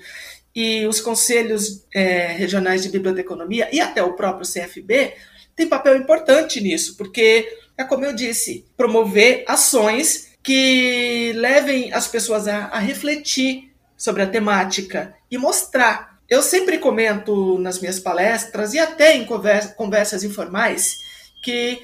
E 0.56 0.88
os 0.88 1.02
conselhos 1.02 1.84
é, 1.94 2.28
regionais 2.28 2.82
de 2.82 2.90
biblioteconomia 2.90 3.68
e 3.74 3.82
até 3.82 4.02
o 4.02 4.14
próprio 4.14 4.48
CFB 4.48 5.16
têm 5.54 5.68
papel 5.68 5.98
importante 5.98 6.62
nisso, 6.62 6.96
porque, 6.96 7.58
é 7.78 7.84
como 7.84 8.06
eu 8.06 8.14
disse, 8.16 8.66
promover 8.78 9.44
ações 9.46 10.29
que 10.44 11.34
levem 11.36 11.92
as 11.94 12.08
pessoas 12.08 12.48
a, 12.48 12.66
a 12.66 12.80
refletir 12.80 13.72
sobre 13.98 14.24
a 14.24 14.28
temática 14.28 15.14
e 15.30 15.38
mostrar. 15.38 16.18
Eu 16.30 16.42
sempre 16.42 16.78
comento 16.78 17.58
nas 17.60 17.80
minhas 17.80 18.00
palestras 18.00 18.74
e 18.74 18.80
até 18.80 19.16
em 19.16 19.26
conversa, 19.26 19.74
conversas 19.74 20.24
informais 20.24 20.98
que 21.44 21.82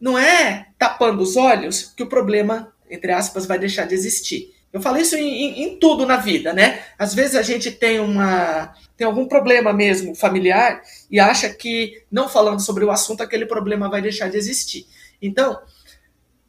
não 0.00 0.18
é 0.18 0.66
tapando 0.78 1.22
os 1.22 1.36
olhos 1.36 1.92
que 1.96 2.02
o 2.02 2.08
problema, 2.08 2.72
entre 2.90 3.12
aspas, 3.12 3.46
vai 3.46 3.58
deixar 3.58 3.86
de 3.86 3.94
existir. 3.94 4.54
Eu 4.72 4.80
falo 4.80 4.98
isso 4.98 5.14
em, 5.14 5.22
em, 5.22 5.62
em, 5.62 5.78
tudo 5.78 6.04
na 6.04 6.16
vida, 6.16 6.52
né? 6.52 6.82
Às 6.98 7.14
vezes 7.14 7.36
a 7.36 7.42
gente 7.42 7.70
tem 7.70 8.00
uma 8.00 8.74
tem 8.96 9.06
algum 9.06 9.26
problema 9.26 9.72
mesmo 9.72 10.14
familiar 10.14 10.82
e 11.10 11.18
acha 11.18 11.48
que 11.48 12.02
não 12.10 12.28
falando 12.28 12.60
sobre 12.60 12.84
o 12.84 12.90
assunto 12.90 13.22
aquele 13.22 13.46
problema 13.46 13.88
vai 13.88 14.02
deixar 14.02 14.28
de 14.28 14.36
existir. 14.36 14.86
Então 15.22 15.60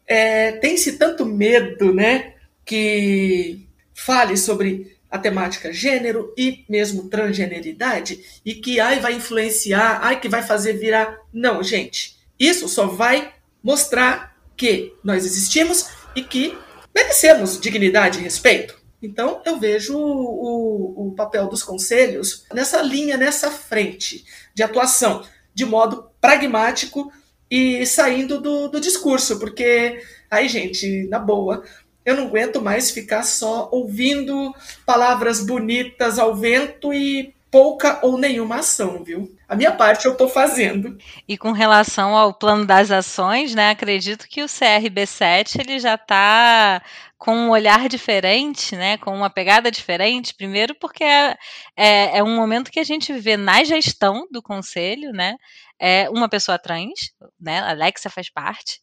é, 0.08 0.54
tem-se 0.54 0.94
tanto 0.94 1.26
medo, 1.26 1.94
né, 1.94 2.34
que 2.66 3.68
fale 3.94 4.38
sobre 4.38 4.96
a 5.10 5.18
temática 5.18 5.72
gênero 5.72 6.34
e 6.38 6.66
mesmo 6.68 7.10
transgeneridade 7.10 8.42
e 8.46 8.56
que 8.56 8.80
ai 8.80 9.00
vai 9.00 9.14
influenciar, 9.14 10.00
ai 10.02 10.20
que 10.20 10.28
vai 10.28 10.44
fazer 10.44 10.74
virar. 10.74 11.18
Não, 11.32 11.64
gente. 11.64 12.18
Isso 12.38 12.68
só 12.68 12.88
vai 12.88 13.34
mostrar 13.64 14.36
que 14.58 14.94
nós 15.04 15.26
existimos 15.26 15.90
e 16.16 16.22
que 16.22 16.58
merecemos 16.94 17.60
dignidade 17.60 18.20
e 18.20 18.22
respeito. 18.22 18.78
Então, 19.02 19.42
eu 19.46 19.60
vejo 19.60 19.98
o, 19.98 21.10
o, 21.10 21.16
papel 21.16 21.48
dos 21.48 21.62
conselhos 21.62 22.46
nessa 22.54 22.82
linha, 22.82 23.18
nessa 23.18 23.52
frente 23.52 24.26
de 24.54 24.64
atuação, 24.64 25.24
de 25.54 25.66
modo 25.66 26.10
pragmático 26.20 27.12
e 27.50 27.86
saindo 27.86 28.40
do, 28.40 28.68
do 28.68 28.80
discurso, 28.80 29.40
porque 29.40 30.02
aí, 30.30 30.48
gente, 30.48 31.08
na 31.08 31.20
boa, 31.20 31.64
eu 32.06 32.16
não 32.16 32.28
aguento 32.28 32.62
mais 32.62 32.92
ficar 32.92 33.24
só 33.24 33.70
ouvindo 33.72 34.54
palavras 34.86 35.46
bonitas 35.46 36.20
ao 36.20 36.36
vento 36.36 36.94
e 36.94 37.34
pouca 37.50 38.00
ou 38.02 38.18
nenhuma 38.18 38.58
ação, 38.58 39.04
viu? 39.04 39.34
A 39.48 39.56
minha 39.56 39.72
parte 39.72 40.06
eu 40.06 40.12
estou 40.12 40.28
fazendo. 40.28 40.98
E 41.28 41.38
com 41.38 41.52
relação 41.52 42.16
ao 42.16 42.34
plano 42.34 42.66
das 42.66 42.92
ações, 42.92 43.56
né? 43.56 43.70
Acredito 43.70 44.28
que 44.28 44.44
o 44.44 44.48
CRB7 44.48 45.62
ele 45.62 45.80
já 45.80 45.96
está 45.96 46.82
com 47.26 47.36
um 47.36 47.50
olhar 47.50 47.90
diferente, 47.90 48.76
né? 48.76 49.00
Com 49.00 49.10
uma 49.12 49.32
pegada 49.32 49.72
diferente. 49.72 50.36
Primeiro 50.36 50.76
porque 50.80 51.04
é, 51.04 51.36
é, 51.76 52.20
é 52.20 52.24
um 52.24 52.36
momento 52.36 52.70
que 52.70 52.80
a 52.80 52.84
gente 52.84 53.12
vê 53.14 53.36
na 53.36 53.64
gestão 53.64 54.28
do 54.32 54.44
conselho, 54.44 55.12
né? 55.12 55.36
É 55.80 56.08
uma 56.12 56.30
pessoa 56.30 56.60
trans, 56.60 57.14
né? 57.42 57.62
A 57.62 57.72
Alexia 57.72 58.12
faz 58.12 58.32
parte. 58.32 58.80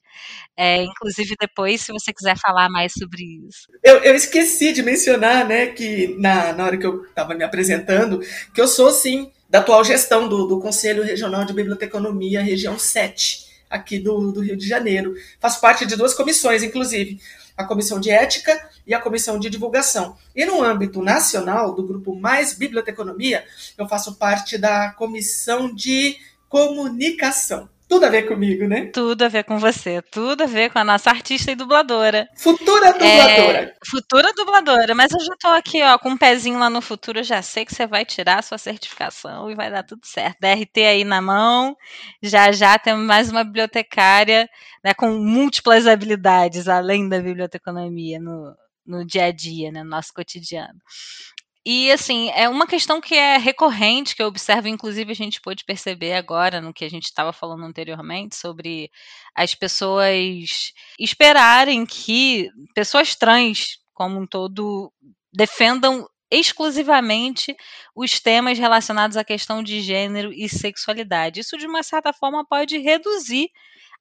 É, 0.57 0.83
inclusive, 0.83 1.37
depois, 1.41 1.83
se 1.83 1.93
você 1.93 2.13
quiser 2.13 2.37
falar 2.37 2.69
mais 2.69 2.93
sobre 2.99 3.23
isso. 3.49 3.69
Eu, 3.81 3.99
eu 3.99 4.17
esqueci 4.17 4.73
de 4.73 4.83
mencionar, 4.83 5.47
né, 5.47 5.67
que 5.67 6.17
na, 6.19 6.53
na 6.53 6.65
hora 6.65 6.77
que 6.77 6.85
eu 6.85 7.05
estava 7.05 7.35
me 7.35 7.45
apresentando, 7.45 8.21
que 8.53 8.61
eu 8.61 8.67
sou, 8.67 8.91
sim, 8.91 9.31
da 9.49 9.61
atual 9.61 9.85
gestão 9.85 10.29
do, 10.29 10.47
do 10.47 10.61
Conselho 10.61 11.05
Regional 11.05 11.45
de 11.45 11.55
Biblioteconomia, 11.55 12.43
região 12.43 12.77
7, 12.77 13.47
aqui 13.71 13.99
do, 13.99 14.33
do 14.33 14.41
Rio 14.41 14.57
de 14.57 14.69
Janeiro. 14.69 15.15
Faço 15.41 15.61
parte 15.61 15.87
de 15.87 15.97
duas 15.97 16.13
comissões, 16.13 16.63
inclusive, 16.63 17.19
a 17.57 17.65
Comissão 17.65 18.01
de 18.01 18.11
Ética 18.11 18.69
e 18.87 18.95
a 18.95 19.01
Comissão 19.01 19.39
de 19.39 19.51
Divulgação. 19.51 20.17
E 20.35 20.45
no 20.45 20.63
âmbito 20.63 21.03
nacional, 21.03 21.75
do 21.75 21.87
grupo 21.87 22.15
Mais 22.15 22.55
Biblioteconomia, 22.55 23.45
eu 23.77 23.89
faço 23.89 24.15
parte 24.17 24.59
da 24.59 24.91
Comissão 24.91 25.75
de 25.75 26.17
Comunicação. 26.49 27.69
Tudo 27.93 28.07
a 28.07 28.09
ver 28.09 28.23
comigo, 28.23 28.67
né? 28.67 28.87
Tudo 28.87 29.23
a 29.23 29.29
ver 29.29 29.45
com 29.45 29.59
você. 29.59 30.01
Tudo 30.01 30.45
a 30.45 30.47
ver 30.47 30.73
com 30.73 30.79
a 30.79 30.85
nossa 30.85 31.11
artista 31.11 31.53
e 31.53 31.55
dubladora. 31.55 32.27
Futura 32.39 32.87
é, 32.87 32.93
dubladora. 32.95 33.59
É, 33.59 33.75
futura 33.87 34.33
dubladora. 34.33 34.95
Mas 34.95 35.13
eu 35.13 35.21
já 35.21 35.35
tô 35.39 35.49
aqui, 35.49 35.83
ó, 35.83 35.99
com 35.99 36.09
um 36.09 36.17
pezinho 36.17 36.59
lá 36.59 36.71
no 36.71 36.81
futuro. 36.81 37.19
Eu 37.19 37.23
já 37.23 37.43
sei 37.43 37.67
que 37.67 37.75
você 37.75 37.87
vai 37.87 38.07
tirar 38.07 38.39
a 38.39 38.43
sua 38.43 38.57
certificação 38.57 39.51
e 39.51 39.55
vai 39.55 39.71
dar 39.71 39.83
tudo 39.83 40.07
certo. 40.07 40.39
DRT 40.41 40.81
aí 40.81 41.05
na 41.05 41.21
mão. 41.21 41.77
Já 42.23 42.51
já 42.51 42.79
temos 42.79 43.05
mais 43.05 43.31
uma 43.31 43.45
bibliotecária 43.45 44.49
né, 44.83 44.95
com 44.95 45.11
múltiplas 45.11 45.87
habilidades, 45.87 46.69
além 46.69 47.11
da 47.11 47.21
biblioteconomia 47.21 48.19
no, 48.19 48.57
no 48.87 49.05
dia 49.05 49.27
a 49.27 49.31
dia, 49.31 49.71
né, 49.71 49.83
no 49.83 49.91
nosso 49.91 50.15
cotidiano. 50.15 50.81
E 51.65 51.93
assim, 51.93 52.29
é 52.31 52.49
uma 52.49 52.67
questão 52.67 53.01
que 53.01 53.15
é 53.15 53.37
recorrente, 53.37 54.17
que 54.17 54.23
eu 54.23 54.27
observo, 54.27 54.67
inclusive 54.67 55.13
a 55.13 55.15
gente 55.15 55.41
pôde 55.41 55.65
perceber 55.65 56.15
agora 56.15 56.61
no 56.61 56.75
que 56.75 56.85
a 56.85 56.91
gente 56.91 57.05
estava 57.05 57.33
falando 57.33 57.65
anteriormente, 57.65 58.35
sobre 58.35 58.91
as 59.33 59.55
pessoas 59.55 60.73
esperarem 60.99 61.87
que 61.87 62.49
pessoas 62.75 63.15
trans, 63.15 63.79
como 63.95 64.19
um 64.21 64.27
todo, 64.27 64.93
defendam 65.33 66.09
exclusivamente 66.33 67.55
os 67.95 68.19
temas 68.19 68.59
relacionados 68.59 69.17
à 69.17 69.23
questão 69.23 69.63
de 69.63 69.81
gênero 69.83 70.33
e 70.33 70.49
sexualidade. 70.49 71.41
Isso, 71.41 71.57
de 71.57 71.67
uma 71.67 71.85
certa 71.85 72.13
forma, 72.13 72.45
pode 72.45 72.77
reduzir 72.79 73.51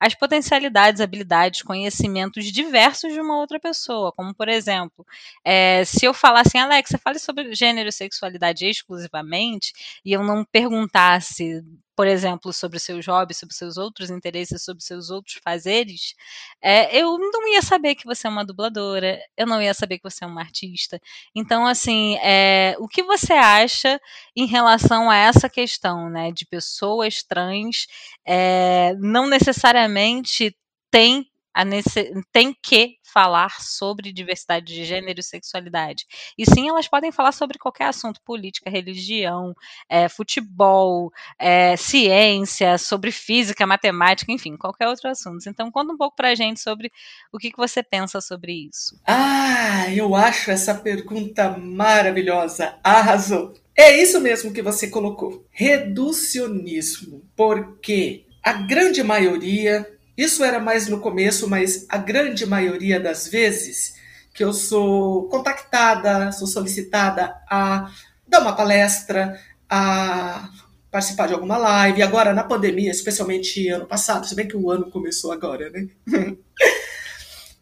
as 0.01 0.15
potencialidades, 0.15 0.99
habilidades, 0.99 1.61
conhecimentos 1.61 2.45
diversos 2.45 3.13
de 3.13 3.21
uma 3.21 3.37
outra 3.37 3.59
pessoa. 3.59 4.11
Como, 4.11 4.33
por 4.33 4.49
exemplo, 4.49 5.05
é, 5.45 5.85
se 5.85 6.05
eu 6.05 6.13
falasse, 6.13 6.57
assim, 6.57 6.57
Alexa, 6.57 6.97
fale 6.97 7.19
sobre 7.19 7.53
gênero 7.53 7.87
e 7.87 7.91
sexualidade 7.91 8.65
exclusivamente, 8.65 9.71
e 10.03 10.11
eu 10.11 10.23
não 10.23 10.43
perguntasse 10.43 11.63
por 12.01 12.07
exemplo, 12.07 12.51
sobre 12.51 12.79
seus 12.79 13.05
hobbies, 13.05 13.37
sobre 13.37 13.53
seus 13.53 13.77
outros 13.77 14.09
interesses, 14.09 14.63
sobre 14.63 14.83
seus 14.83 15.11
outros 15.11 15.39
fazeres, 15.43 16.15
é, 16.59 16.99
eu 16.99 17.15
não 17.19 17.47
ia 17.47 17.61
saber 17.61 17.93
que 17.93 18.07
você 18.07 18.25
é 18.25 18.29
uma 18.31 18.43
dubladora, 18.43 19.19
eu 19.37 19.45
não 19.45 19.61
ia 19.61 19.71
saber 19.71 19.99
que 19.99 20.09
você 20.09 20.23
é 20.23 20.27
uma 20.27 20.41
artista. 20.41 20.99
Então, 21.35 21.67
assim, 21.67 22.17
é, 22.23 22.75
o 22.79 22.87
que 22.87 23.03
você 23.03 23.33
acha 23.33 24.01
em 24.35 24.47
relação 24.47 25.11
a 25.11 25.15
essa 25.15 25.47
questão, 25.47 26.09
né, 26.09 26.31
de 26.31 26.43
pessoas 26.43 27.21
trans 27.21 27.85
é, 28.25 28.95
não 28.97 29.27
necessariamente 29.29 30.57
têm 30.89 31.30
nesse, 31.65 32.13
tem 32.31 32.55
que 32.63 32.97
falar 33.03 33.61
sobre 33.61 34.13
diversidade 34.13 34.73
de 34.73 34.85
gênero 34.85 35.19
e 35.19 35.23
sexualidade. 35.23 36.05
E 36.37 36.45
sim, 36.45 36.69
elas 36.69 36.87
podem 36.87 37.11
falar 37.11 37.33
sobre 37.33 37.57
qualquer 37.57 37.85
assunto, 37.85 38.21
política, 38.23 38.69
religião, 38.69 39.53
é, 39.89 40.07
futebol, 40.07 41.11
é, 41.37 41.75
ciência, 41.75 42.77
sobre 42.77 43.11
física, 43.11 43.67
matemática, 43.67 44.31
enfim, 44.31 44.55
qualquer 44.55 44.87
outro 44.87 45.09
assunto. 45.09 45.47
Então, 45.47 45.69
conta 45.69 45.93
um 45.93 45.97
pouco 45.97 46.15
pra 46.15 46.35
gente 46.35 46.61
sobre 46.61 46.91
o 47.31 47.37
que, 47.37 47.51
que 47.51 47.57
você 47.57 47.83
pensa 47.83 48.21
sobre 48.21 48.69
isso. 48.69 48.99
Ah, 49.05 49.93
eu 49.93 50.15
acho 50.15 50.51
essa 50.51 50.73
pergunta 50.73 51.57
maravilhosa. 51.57 52.79
Arrasou. 52.83 53.53
É 53.77 54.01
isso 54.01 54.19
mesmo 54.21 54.53
que 54.53 54.61
você 54.61 54.89
colocou. 54.89 55.45
Reducionismo. 55.49 57.23
Porque 57.35 58.25
a 58.43 58.53
grande 58.53 59.03
maioria 59.03 59.85
isso 60.17 60.43
era 60.43 60.59
mais 60.59 60.87
no 60.87 60.99
começo, 60.99 61.49
mas 61.49 61.85
a 61.89 61.97
grande 61.97 62.45
maioria 62.45 62.99
das 62.99 63.27
vezes 63.27 63.95
que 64.33 64.43
eu 64.43 64.53
sou 64.53 65.27
contactada, 65.29 66.31
sou 66.31 66.47
solicitada 66.47 67.35
a 67.49 67.91
dar 68.27 68.41
uma 68.41 68.55
palestra, 68.55 69.39
a 69.69 70.49
participar 70.89 71.27
de 71.27 71.33
alguma 71.33 71.57
live. 71.57 72.01
Agora, 72.01 72.33
na 72.33 72.43
pandemia, 72.43 72.91
especialmente 72.91 73.67
ano 73.69 73.85
passado, 73.85 74.27
se 74.27 74.35
bem 74.35 74.47
que 74.47 74.57
o 74.57 74.69
ano 74.69 74.91
começou 74.91 75.31
agora, 75.31 75.69
né? 75.69 75.87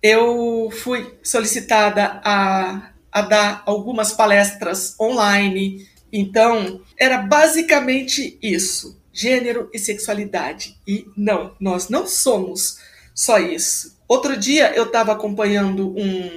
eu 0.02 0.70
fui 0.72 1.18
solicitada 1.24 2.20
a, 2.24 2.92
a 3.12 3.22
dar 3.22 3.64
algumas 3.66 4.12
palestras 4.12 4.96
online. 5.00 5.88
Então, 6.12 6.82
era 6.98 7.20
basicamente 7.20 8.38
isso 8.42 8.99
gênero 9.20 9.70
e 9.74 9.78
sexualidade. 9.78 10.78
E 10.88 11.06
não, 11.18 11.54
nós 11.60 11.90
não 11.90 12.08
somos 12.08 12.78
só 13.14 13.38
isso. 13.38 13.98
Outro 14.08 14.38
dia 14.38 14.74
eu 14.74 14.86
estava 14.86 15.12
acompanhando 15.12 15.90
um, 15.90 16.32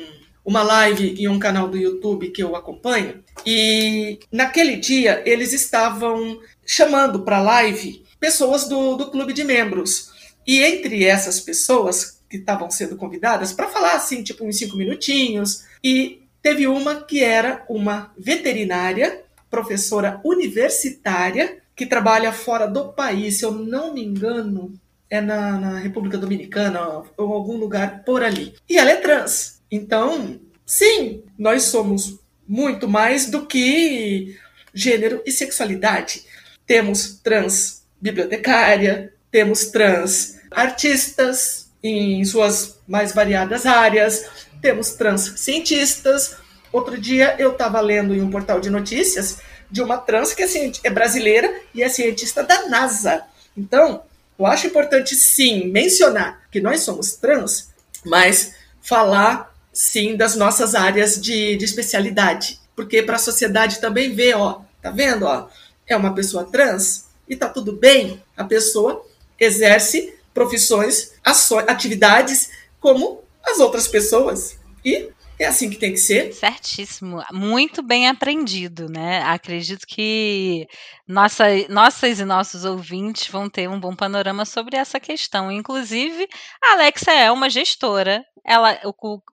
uma 0.45 0.65
live 0.65 1.15
em 1.17 1.29
um 1.29 1.39
canal 1.39 1.69
do 1.69 1.79
YouTube 1.79 2.31
que 2.31 2.43
eu 2.43 2.57
acompanho, 2.57 3.23
e 3.47 4.19
naquele 4.33 4.77
dia 4.77 5.23
eles 5.25 5.53
estavam 5.53 6.41
chamando 6.67 7.23
para 7.23 7.41
live 7.41 8.03
pessoas 8.19 8.69
do, 8.69 8.97
do 8.97 9.11
clube 9.11 9.33
de 9.33 9.45
membros. 9.45 10.11
E 10.45 10.61
entre 10.61 11.05
essas 11.05 11.39
pessoas 11.39 12.21
que 12.29 12.39
estavam 12.39 12.69
sendo 12.69 12.97
convidadas 12.97 13.53
para 13.53 13.69
falar 13.69 13.93
assim, 13.93 14.25
tipo 14.25 14.45
uns 14.45 14.59
cinco 14.59 14.77
minutinhos, 14.77 15.65
e 15.85 16.23
teve 16.43 16.67
uma 16.67 16.97
que 16.97 17.23
era 17.23 17.65
uma 17.69 18.13
veterinária, 18.19 19.23
professora 19.49 20.21
universitária, 20.25 21.62
que 21.75 21.87
trabalha 21.87 22.33
fora 22.33 22.67
do 22.67 22.93
país, 22.93 23.39
se 23.39 23.45
eu 23.45 23.53
não 23.53 23.95
me 23.95 24.05
engano, 24.05 24.75
é 25.09 25.21
na, 25.21 25.59
na 25.59 25.79
República 25.79 26.17
Dominicana 26.17 27.05
ou 27.17 27.33
algum 27.33 27.57
lugar 27.57 28.03
por 28.05 28.23
ali. 28.23 28.55
E 28.69 28.79
ela 28.79 28.91
é 28.91 28.97
trans. 28.97 29.61
Então, 29.71 30.41
sim, 30.65 31.23
nós 31.39 31.65
somos 31.65 32.19
muito 32.49 32.89
mais 32.89 33.31
do 33.31 33.47
que 33.47 34.37
gênero 34.73 35.23
e 35.27 35.33
sexualidade. 35.33 36.25
Temos 36.67 37.21
trans 37.23 37.85
bibliotecária, 38.01 39.13
temos 39.31 39.67
trans 39.67 40.39
artistas 40.51 41.71
em 41.83 42.25
suas 42.25 42.79
mais 42.87 43.13
variadas 43.13 43.67
áreas, 43.67 44.47
temos 44.61 44.93
trans 44.93 45.35
cientistas. 45.37 46.37
Outro 46.73 46.99
dia 46.99 47.37
eu 47.39 47.53
estava 47.53 47.81
lendo 47.81 48.15
em 48.15 48.23
um 48.23 48.31
portal 48.31 48.61
de 48.61 48.71
notícias 48.71 49.41
de 49.73 49.81
uma 49.81 49.97
trans 49.97 50.35
que 50.35 50.43
é, 50.43 50.73
é 50.85 50.91
brasileira 50.91 51.51
e 51.75 51.83
é 51.83 51.89
cientista 51.89 52.45
da 52.45 52.69
NASA. 52.69 53.25
Então, 53.57 54.03
eu 54.39 54.45
acho 54.45 54.67
importante 54.67 55.15
sim 55.17 55.67
mencionar 55.69 56.43
que 56.51 56.61
nós 56.61 56.81
somos 56.81 57.15
trans, 57.15 57.71
mas 58.05 58.55
falar 58.83 59.53
sim, 59.73 60.15
das 60.15 60.37
nossas 60.37 60.75
áreas 60.75 61.19
de, 61.19 61.57
de 61.57 61.65
especialidade. 61.65 62.61
Porque 62.77 63.03
para 63.03 63.17
a 63.17 63.19
sociedade 63.19 63.81
também 63.81 64.15
ver, 64.15 64.37
ó, 64.37 64.61
tá 64.83 64.91
vendo, 64.91 65.25
ó, 65.25 65.49
é 65.87 65.97
uma 65.97 66.15
pessoa 66.15 66.45
trans 66.45 67.07
e 67.27 67.35
tá 67.35 67.49
tudo 67.49 67.73
bem, 67.73 68.23
a 68.37 68.45
pessoa 68.45 69.07
exerce 69.41 70.15
profissões, 70.35 71.13
ações, 71.25 71.67
atividades 71.67 72.51
como 72.79 73.23
as 73.43 73.59
outras 73.59 73.89
pessoas. 73.89 74.59
E 74.85 75.09
é 75.43 75.47
assim 75.47 75.69
que 75.71 75.77
tem 75.77 75.93
que 75.93 75.99
ser. 75.99 76.33
Certíssimo. 76.33 77.23
Muito 77.33 77.83
bem 77.83 78.09
aprendido, 78.09 78.89
né? 78.89 79.23
Acredito 79.23 79.87
que 79.87 80.67
nossa, 81.13 81.45
nossas 81.69 82.21
e 82.21 82.25
nossos 82.25 82.65
ouvintes 82.65 83.29
vão 83.29 83.49
ter 83.49 83.69
um 83.69 83.79
bom 83.79 83.95
panorama 83.95 84.45
sobre 84.47 84.77
essa 84.77 84.99
questão. 84.99 85.53
Inclusive, 85.53 86.27
a 86.63 86.73
Alexa 86.73 87.13
é 87.13 87.31
uma 87.31 87.51
gestora 87.51 88.25
ela 88.45 88.79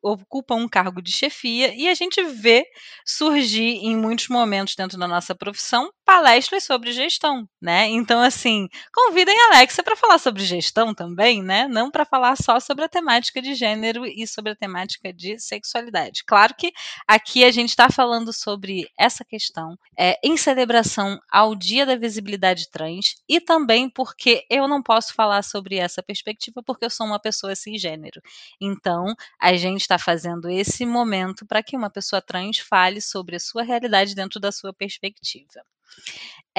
ocupa 0.04 0.54
um 0.54 0.68
cargo 0.68 1.02
de 1.02 1.12
chefia 1.12 1.74
e 1.76 1.88
a 1.88 1.94
gente 1.94 2.22
vê 2.24 2.66
surgir 3.06 3.78
em 3.84 3.96
muitos 3.96 4.28
momentos 4.28 4.76
dentro 4.76 4.98
da 4.98 5.08
nossa 5.08 5.34
profissão 5.34 5.92
palestras 6.06 6.64
sobre 6.64 6.92
gestão, 6.92 7.48
né? 7.62 7.88
Então, 7.88 8.22
assim, 8.22 8.68
convidem 8.94 9.36
a 9.36 9.56
Alexa 9.56 9.84
para 9.84 9.96
falar 9.96 10.20
sobre 10.20 10.44
gestão 10.44 10.94
também, 10.94 11.42
né? 11.42 11.68
Não 11.68 11.90
para 11.90 12.06
falar 12.06 12.36
só 12.36 12.60
sobre 12.60 12.86
a 12.86 12.90
temática 12.90 13.42
de 13.42 13.56
gênero 13.56 14.06
e 14.06 14.28
sobre 14.28 14.52
a 14.52 14.56
temática 14.56 15.12
de 15.12 15.40
sexualidade. 15.40 16.24
Claro 16.26 16.54
que 16.56 16.72
aqui 17.08 17.44
a 17.44 17.52
gente 17.52 17.70
está 17.70 17.90
falando 17.90 18.32
sobre 18.32 18.88
essa 18.98 19.26
questão 19.26 19.76
é, 19.98 20.20
em 20.24 20.38
celebração 20.38 21.20
ao 21.32 21.56
Dia 21.56 21.69
da 21.86 21.96
Visibilidade 21.96 22.70
Trans 22.70 23.16
e 23.28 23.40
também 23.40 23.90
porque 23.90 24.46
eu 24.50 24.68
não 24.68 24.82
posso 24.82 25.14
falar 25.14 25.44
sobre 25.44 25.78
essa 25.78 26.02
perspectiva 26.04 26.62
porque 26.64 26.86
eu 26.86 26.90
sou 26.90 27.06
uma 27.06 27.20
pessoa 27.20 27.56
cisgênero. 27.56 28.22
Então, 28.60 29.14
a 29.40 29.54
gente 29.56 29.82
está 29.82 29.98
fazendo 29.98 30.50
esse 30.50 30.86
momento 30.86 31.46
para 31.46 31.64
que 31.64 31.76
uma 31.78 31.90
pessoa 31.90 32.22
trans 32.22 32.60
fale 32.60 33.02
sobre 33.02 33.36
a 33.36 33.40
sua 33.40 33.64
realidade 33.64 34.16
dentro 34.16 34.40
da 34.40 34.52
sua 34.52 34.74
perspectiva. 34.74 35.62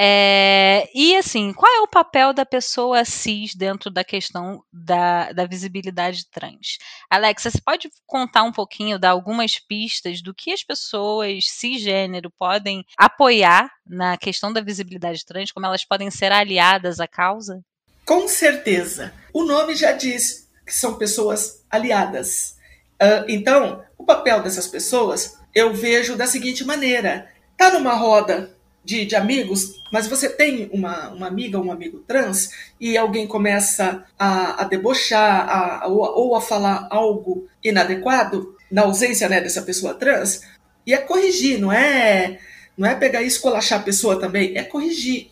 É, 0.03 0.89
e 0.95 1.15
assim, 1.15 1.53
qual 1.53 1.71
é 1.71 1.81
o 1.81 1.87
papel 1.87 2.33
da 2.33 2.45
pessoa 2.45 3.05
cis 3.05 3.53
dentro 3.53 3.91
da 3.91 4.03
questão 4.03 4.63
da, 4.71 5.31
da 5.31 5.45
visibilidade 5.45 6.27
trans? 6.31 6.77
Alexa, 7.09 7.51
você 7.51 7.61
pode 7.63 7.89
contar 8.07 8.43
um 8.43 8.51
pouquinho, 8.51 8.97
dar 8.97 9.11
algumas 9.11 9.59
pistas 9.59 10.21
do 10.21 10.33
que 10.33 10.51
as 10.51 10.63
pessoas 10.63 11.45
cisgênero 11.49 12.31
podem 12.31 12.83
apoiar 12.97 13.69
na 13.85 14.17
questão 14.17 14.51
da 14.51 14.61
visibilidade 14.61 15.25
trans, 15.25 15.51
como 15.51 15.65
elas 15.65 15.85
podem 15.85 16.09
ser 16.09 16.31
aliadas 16.31 16.99
à 16.99 17.07
causa? 17.07 17.61
Com 18.05 18.27
certeza. 18.27 19.13
O 19.33 19.43
nome 19.43 19.75
já 19.75 19.91
diz 19.91 20.49
que 20.65 20.73
são 20.73 20.97
pessoas 20.97 21.63
aliadas. 21.69 22.55
Uh, 22.93 23.25
então, 23.27 23.83
o 23.97 24.05
papel 24.05 24.41
dessas 24.41 24.67
pessoas 24.67 25.37
eu 25.53 25.73
vejo 25.73 26.15
da 26.15 26.25
seguinte 26.25 26.63
maneira: 26.63 27.29
tá 27.57 27.71
numa 27.71 27.93
roda 27.93 28.55
de, 28.83 29.05
de 29.05 29.15
amigos, 29.15 29.81
mas 29.91 30.07
você 30.07 30.27
tem 30.27 30.69
uma, 30.73 31.09
uma 31.09 31.27
amiga 31.27 31.59
um 31.59 31.71
amigo 31.71 31.99
trans 31.99 32.49
e 32.79 32.97
alguém 32.97 33.27
começa 33.27 34.03
a, 34.17 34.63
a 34.63 34.63
debochar 34.65 35.47
a, 35.49 35.87
ou, 35.87 35.99
ou, 35.99 36.35
a 36.35 36.41
falar 36.41 36.87
algo 36.89 37.47
inadequado, 37.63 38.55
na 38.71 38.83
ausência 38.83 39.29
né, 39.29 39.39
dessa 39.39 39.61
pessoa 39.61 39.93
trans, 39.93 40.41
e 40.85 40.93
é 40.93 40.97
corrigir, 40.97 41.59
não 41.59 41.71
é, 41.71 42.39
não 42.77 42.87
é 42.87 42.95
pegar 42.95 43.21
e 43.21 43.27
escolachar 43.27 43.79
a 43.79 43.83
pessoa 43.83 44.19
também, 44.19 44.57
é 44.57 44.63
corrigir, 44.63 45.29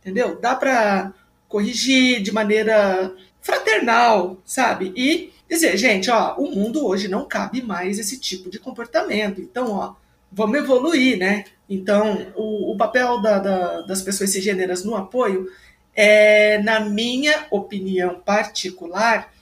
entendeu? 0.00 0.40
Dá 0.40 0.54
para 0.54 1.12
corrigir 1.48 2.22
de 2.22 2.32
maneira 2.32 3.12
fraternal, 3.42 4.38
sabe? 4.44 4.92
E 4.96 5.32
dizer, 5.48 5.76
gente, 5.76 6.10
ó, 6.10 6.34
o 6.36 6.50
mundo 6.50 6.84
hoje 6.84 7.08
não 7.08 7.26
cabe 7.26 7.62
mais 7.62 7.98
esse 7.98 8.18
tipo 8.18 8.50
de 8.50 8.58
comportamento. 8.58 9.40
Então, 9.40 9.72
ó, 9.72 9.94
vamos 10.32 10.58
evoluir, 10.58 11.16
né? 11.16 11.44
Então, 11.68 12.32
o, 12.34 12.72
o 12.72 12.76
papel 12.76 13.20
da, 13.20 13.38
da, 13.38 13.80
das 13.82 14.02
pessoas 14.02 14.30
cisgêneras 14.30 14.84
no 14.84 14.94
apoio 14.94 15.48
é, 15.96 16.58
na 16.58 16.80
minha 16.80 17.46
opinião 17.50 18.20
particular, 18.20 19.32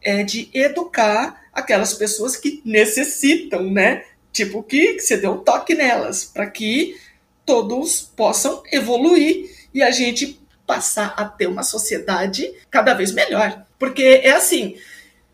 é 0.00 0.22
de 0.22 0.48
educar 0.54 1.42
aquelas 1.52 1.92
pessoas 1.92 2.36
que 2.36 2.62
necessitam, 2.64 3.68
né? 3.68 4.04
Tipo, 4.32 4.62
que, 4.62 4.94
que 4.94 5.00
você 5.00 5.16
dê 5.16 5.26
um 5.26 5.38
toque 5.38 5.74
nelas, 5.74 6.24
para 6.24 6.46
que 6.46 6.96
todos 7.44 8.02
possam 8.14 8.62
evoluir 8.70 9.50
e 9.74 9.82
a 9.82 9.90
gente 9.90 10.38
passar 10.64 11.12
a 11.16 11.24
ter 11.24 11.48
uma 11.48 11.64
sociedade 11.64 12.52
cada 12.70 12.94
vez 12.94 13.10
melhor. 13.12 13.64
Porque 13.78 14.20
é 14.22 14.30
assim, 14.30 14.76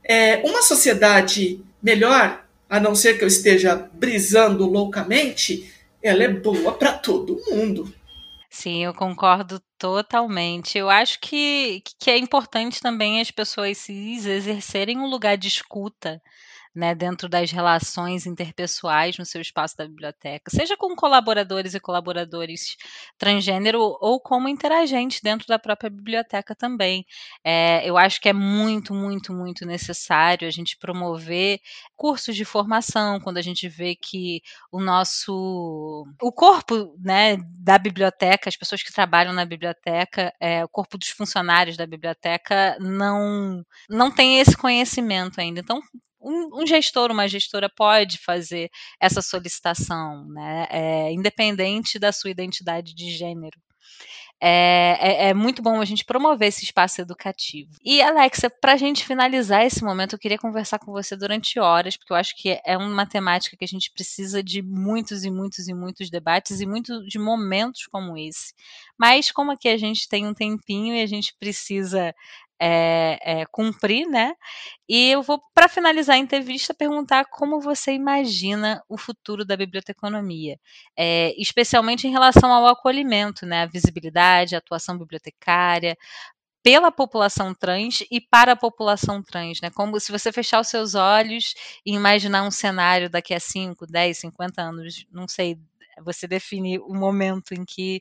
é, 0.03 0.37
uma 0.39 0.63
sociedade 0.63 1.61
melhor, 1.83 2.45
a 2.69 2.81
não 2.81 2.95
ser 2.95 3.19
que 3.19 3.25
eu 3.25 3.29
esteja 3.29 3.77
brisando 3.93 4.65
loucamente, 4.67 5.71
ela 6.03 6.25
é 6.25 6.29
boa 6.29 6.73
para 6.73 6.93
todo 6.93 7.41
mundo. 7.51 7.93
Sim, 8.51 8.85
eu 8.85 8.93
concordo 8.93 9.61
totalmente. 9.79 10.77
Eu 10.77 10.91
acho 10.91 11.19
que, 11.21 11.83
que 11.99 12.11
é 12.11 12.19
importante 12.19 12.81
também 12.81 13.21
as 13.21 13.31
pessoas 13.31 13.79
cis 13.79 14.27
exercerem 14.27 14.99
um 14.99 15.07
lugar 15.07 15.39
de 15.39 15.49
escuta 15.49 16.21
né, 16.75 16.95
dentro 16.95 17.29
das 17.29 17.51
relações 17.51 18.27
interpessoais 18.27 19.19
no 19.19 19.27
seu 19.27 19.41
espaço 19.41 19.77
da 19.77 19.87
biblioteca, 19.87 20.51
seja 20.51 20.77
com 20.77 20.95
colaboradores 20.97 21.75
e 21.75 21.81
colaboradores 21.81 22.77
transgênero 23.19 23.81
ou 24.01 24.21
como 24.21 24.49
interagente 24.49 25.21
dentro 25.23 25.47
da 25.47 25.59
própria 25.59 25.91
biblioteca 25.91 26.55
também. 26.55 27.05
É, 27.45 27.89
eu 27.89 27.99
acho 27.99 28.21
que 28.21 28.29
é 28.29 28.33
muito, 28.33 28.95
muito, 28.95 29.33
muito 29.33 29.67
necessário 29.67 30.49
a 30.49 30.51
gente 30.51 30.77
promover 30.79 31.61
cursos 31.97 32.35
de 32.35 32.45
formação 32.45 33.21
quando 33.21 33.37
a 33.39 33.43
gente 33.43 33.69
vê 33.69 33.95
que 33.95 34.41
o 34.71 34.81
nosso 34.81 36.07
o 36.21 36.33
corpo 36.33 36.95
né, 36.99 37.37
da 37.59 37.79
biblioteca, 37.79 38.49
as 38.49 38.57
pessoas 38.57 38.83
que 38.83 38.93
trabalham 38.93 39.33
na 39.33 39.45
biblioteca, 39.45 40.33
é, 40.41 40.65
o 40.65 40.69
corpo 40.69 40.99
dos 40.99 41.09
funcionários 41.09 41.77
da 41.77 41.87
biblioteca 41.87 42.77
não 42.81 43.65
não 43.89 44.11
tem 44.11 44.39
esse 44.41 44.57
conhecimento 44.57 45.41
ainda. 45.41 45.61
Então, 45.61 45.81
um, 46.23 46.63
um, 46.63 46.67
gestor, 46.67 47.11
uma 47.11 47.29
gestora 47.29 47.69
pode 47.69 48.19
fazer 48.19 48.71
essa 49.01 49.21
solicitação, 49.21 50.27
né? 50.29 50.67
É, 50.71 51.13
independente 51.13 51.99
da 51.99 52.13
sua 52.13 52.31
identidade 52.31 52.95
de 52.95 53.11
gênero. 53.11 53.59
É, 54.45 54.99
é, 55.01 55.29
é, 55.29 55.35
muito 55.35 55.63
bom 55.63 55.81
a 55.81 55.85
gente 55.85 56.05
promover 56.05 56.49
esse 56.49 56.65
espaço 56.65 57.01
educativo. 57.01 57.71
E, 57.85 58.03
Alexa, 58.03 58.51
para 58.51 58.73
a 58.73 58.77
gente 58.77 59.05
finalizar 59.07 59.65
esse 59.65 59.85
momento, 59.85 60.15
eu 60.15 60.19
queria 60.19 60.37
conversar 60.37 60.81
com 60.81 60.91
você 60.91 61.17
durante 61.17 61.61
horas, 61.61 61.97
porque 61.97 62.13
eu 62.13 62.17
acho 62.17 62.35
que 62.37 62.61
é 62.67 62.77
uma 62.77 63.07
temática 63.07 63.57
que 63.57 63.65
a 63.65 63.69
gente 63.69 63.93
precisa 63.93 64.43
de 64.43 64.61
muitos 64.61 65.23
e 65.25 65.31
muitos 65.31 65.69
e 65.69 65.73
muitos 65.73 66.11
debates 66.11 66.61
e 66.61 66.67
muitos 66.67 67.07
de 67.07 67.21
momentos 67.21 67.87
como 67.87 68.19
esse. 68.19 68.53
Mas, 68.99 69.31
como 69.31 69.53
aqui 69.53 69.69
a 69.69 69.77
gente 69.77 70.09
tem 70.09 70.27
um 70.27 70.35
tempinho 70.35 70.97
e 70.97 71.03
a 71.03 71.07
gente 71.07 71.37
precisa 71.39 72.13
é, 72.65 73.19
é, 73.23 73.47
cumprir, 73.51 74.07
né? 74.07 74.35
E 74.89 75.11
eu 75.11 75.23
vou, 75.23 75.43
para 75.53 75.69
finalizar 75.69 76.15
a 76.15 76.19
entrevista, 76.19 76.73
perguntar 76.73 77.25
como 77.25 77.61
você 77.61 77.93
imagina 77.93 78.81
o 78.89 78.97
futuro 78.97 79.45
da 79.45 79.57
biblioteconomia, 79.57 80.59
é, 80.97 81.35
especialmente 81.41 82.07
em 82.07 82.13
relação 82.13 82.53
ao 82.53 82.69
acolhimento, 82.69 83.45
né? 83.45 83.63
A 83.63 83.67
visibilidade, 83.67 84.55
a 84.55 84.59
atuação 84.59 84.97
bibliotecária, 84.97 85.97
pela 86.63 86.93
população 86.93 87.53
trans 87.53 88.05
e 88.11 88.21
para 88.21 88.53
a 88.53 88.57
população 88.57 89.21
trans, 89.23 89.61
né? 89.61 89.69
Como 89.71 89.99
se 89.99 90.13
você 90.13 90.31
fechar 90.31 90.61
os 90.61 90.69
seus 90.69 90.95
olhos 90.95 91.55
e 91.85 91.93
imaginar 91.93 92.45
um 92.45 92.51
cenário 92.53 93.11
daqui 93.11 93.35
a 93.35 93.41
5, 93.41 93.87
10, 93.89 94.19
50 94.19 94.63
anos, 94.63 95.05
não 95.11 95.27
sei, 95.27 95.59
você 96.05 96.29
define 96.29 96.79
o 96.79 96.95
momento 96.95 97.53
em 97.53 97.65
que 97.65 98.01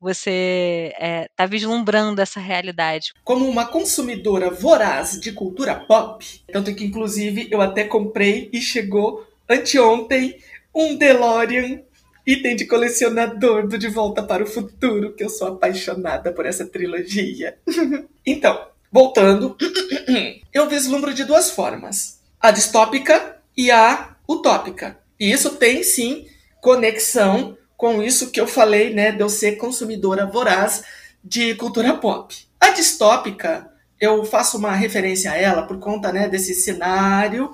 você 0.00 0.92
está 0.92 1.06
é, 1.06 1.28
tá 1.36 1.46
vislumbrando 1.46 2.20
essa 2.20 2.40
realidade? 2.40 3.12
Como 3.24 3.48
uma 3.48 3.66
consumidora 3.66 4.50
voraz 4.50 5.18
de 5.20 5.32
cultura 5.32 5.74
pop, 5.74 6.24
tanto 6.52 6.74
que 6.74 6.84
inclusive 6.84 7.48
eu 7.50 7.60
até 7.60 7.84
comprei 7.84 8.48
e 8.52 8.60
chegou 8.60 9.26
anteontem 9.48 10.38
um 10.74 10.96
DeLorean 10.96 11.80
item 12.26 12.54
de 12.54 12.66
colecionador 12.66 13.66
do 13.66 13.78
De 13.78 13.88
Volta 13.88 14.22
para 14.22 14.44
o 14.44 14.46
Futuro, 14.46 15.14
que 15.14 15.24
eu 15.24 15.30
sou 15.30 15.48
apaixonada 15.48 16.30
por 16.30 16.44
essa 16.44 16.66
trilogia. 16.66 17.56
então, 18.24 18.66
voltando, 18.92 19.56
eu 20.52 20.68
vislumbro 20.68 21.14
de 21.14 21.24
duas 21.24 21.50
formas: 21.50 22.20
a 22.38 22.50
distópica 22.50 23.38
e 23.56 23.70
a 23.70 24.14
utópica. 24.28 24.98
E 25.18 25.32
isso 25.32 25.56
tem 25.56 25.82
sim 25.82 26.26
conexão 26.60 27.56
com 27.78 28.02
isso 28.02 28.32
que 28.32 28.40
eu 28.40 28.48
falei, 28.48 28.92
né, 28.92 29.12
de 29.12 29.20
eu 29.20 29.28
ser 29.28 29.52
consumidora 29.52 30.26
voraz 30.26 30.82
de 31.22 31.54
cultura 31.54 31.94
pop. 31.94 32.34
A 32.60 32.70
distópica, 32.70 33.70
eu 34.00 34.24
faço 34.24 34.58
uma 34.58 34.72
referência 34.72 35.30
a 35.30 35.36
ela 35.36 35.62
por 35.62 35.78
conta, 35.78 36.12
né, 36.12 36.28
desse 36.28 36.54
cenário 36.54 37.52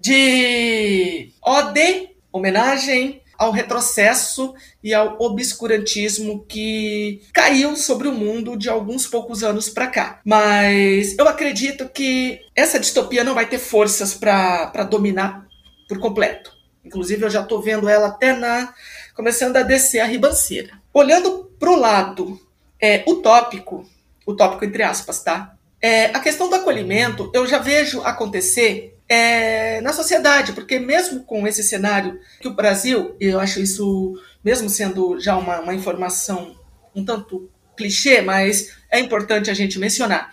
de 0.00 1.30
ode, 1.40 2.10
homenagem 2.32 3.22
ao 3.38 3.52
retrocesso 3.52 4.52
e 4.82 4.92
ao 4.92 5.16
obscurantismo 5.20 6.44
que 6.46 7.22
caiu 7.32 7.76
sobre 7.76 8.08
o 8.08 8.12
mundo 8.12 8.56
de 8.56 8.68
alguns 8.68 9.06
poucos 9.06 9.44
anos 9.44 9.68
para 9.68 9.86
cá. 9.86 10.20
Mas 10.24 11.16
eu 11.16 11.28
acredito 11.28 11.88
que 11.88 12.40
essa 12.54 12.80
distopia 12.80 13.22
não 13.22 13.34
vai 13.34 13.46
ter 13.46 13.58
forças 13.58 14.12
para 14.12 14.84
dominar 14.84 15.46
por 15.88 16.00
completo. 16.00 16.60
Inclusive, 16.84 17.24
eu 17.24 17.30
já 17.30 17.42
estou 17.42 17.60
vendo 17.60 17.88
ela 17.88 18.08
até 18.08 18.32
na. 18.32 18.74
Começando 19.20 19.54
a 19.58 19.62
descer 19.62 20.00
a 20.00 20.06
ribanceira. 20.06 20.80
Olhando 20.94 21.52
para 21.58 21.70
o 21.70 21.76
lado 21.76 22.40
é, 22.80 23.04
utópico, 23.06 23.86
utópico 24.26 24.64
entre 24.64 24.82
aspas, 24.82 25.22
tá? 25.22 25.54
É, 25.78 26.06
a 26.06 26.20
questão 26.20 26.48
do 26.48 26.54
acolhimento 26.54 27.30
eu 27.34 27.46
já 27.46 27.58
vejo 27.58 28.00
acontecer 28.00 28.96
é, 29.06 29.82
na 29.82 29.92
sociedade, 29.92 30.54
porque 30.54 30.78
mesmo 30.78 31.22
com 31.24 31.46
esse 31.46 31.62
cenário 31.62 32.18
que 32.40 32.48
o 32.48 32.54
Brasil, 32.54 33.14
e 33.20 33.26
eu 33.26 33.38
acho 33.38 33.60
isso, 33.60 34.18
mesmo 34.42 34.70
sendo 34.70 35.20
já 35.20 35.36
uma, 35.36 35.60
uma 35.60 35.74
informação 35.74 36.56
um 36.96 37.04
tanto 37.04 37.50
clichê, 37.76 38.22
mas 38.22 38.74
é 38.90 38.98
importante 38.98 39.50
a 39.50 39.54
gente 39.54 39.78
mencionar, 39.78 40.32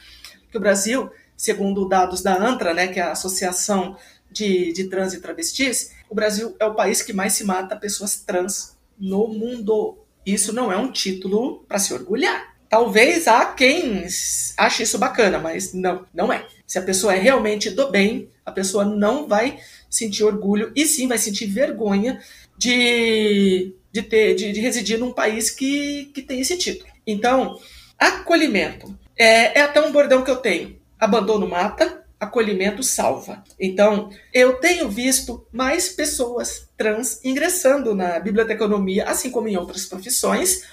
que 0.49 0.57
o 0.57 0.61
Brasil, 0.61 1.11
segundo 1.35 1.89
dados 1.89 2.21
da 2.21 2.41
ANTRA, 2.41 2.73
né, 2.73 2.87
que 2.87 3.01
é 3.01 3.03
a 3.03 3.11
Associação 3.11 3.97
de, 4.31 4.71
de 4.71 4.85
Trans 4.85 5.13
e 5.13 5.19
Travestis, 5.19 5.91
o 6.09 6.15
Brasil 6.15 6.55
é 6.57 6.65
o 6.65 6.73
país 6.73 7.01
que 7.01 7.11
mais 7.11 7.33
se 7.33 7.43
mata 7.43 7.75
pessoas 7.75 8.15
trans 8.15 8.76
no 8.99 9.27
mundo. 9.27 9.97
Isso 10.25 10.51
não 10.53 10.71
é 10.71 10.77
um 10.77 10.91
título 10.91 11.63
para 11.67 11.79
se 11.79 11.93
orgulhar. 11.93 12.55
Talvez 12.69 13.27
há 13.27 13.45
quem 13.45 14.05
ache 14.57 14.83
isso 14.83 14.97
bacana, 14.97 15.39
mas 15.39 15.73
não, 15.73 16.05
não 16.13 16.33
é. 16.33 16.45
Se 16.65 16.77
a 16.77 16.81
pessoa 16.81 17.15
é 17.15 17.19
realmente 17.19 17.69
do 17.69 17.89
bem, 17.89 18.29
a 18.45 18.51
pessoa 18.51 18.83
não 18.83 19.27
vai 19.27 19.57
sentir 19.89 20.23
orgulho 20.23 20.71
e 20.75 20.85
sim 20.85 21.07
vai 21.07 21.17
sentir 21.17 21.45
vergonha 21.45 22.21
de, 22.57 23.73
de, 23.91 24.01
ter, 24.01 24.35
de, 24.35 24.51
de 24.51 24.59
residir 24.59 24.99
num 24.99 25.13
país 25.13 25.49
que, 25.49 26.05
que 26.13 26.21
tem 26.21 26.41
esse 26.41 26.57
título. 26.57 26.91
Então, 27.05 27.57
acolhimento 27.97 28.93
é, 29.17 29.59
é 29.59 29.61
até 29.61 29.79
um 29.79 29.91
bordão 29.91 30.23
que 30.23 30.31
eu 30.31 30.37
tenho. 30.37 30.77
Abandono 30.99 31.47
mata, 31.47 32.03
acolhimento 32.19 32.81
salva. 32.83 33.43
Então, 33.59 34.09
eu 34.33 34.53
tenho 34.53 34.89
visto 34.89 35.45
mais 35.51 35.89
pessoas 35.89 36.67
trans 36.77 37.19
ingressando 37.23 37.93
na 37.93 38.19
biblioteconomia, 38.19 39.05
assim 39.05 39.29
como 39.29 39.47
em 39.47 39.57
outras 39.57 39.85
profissões, 39.85 40.63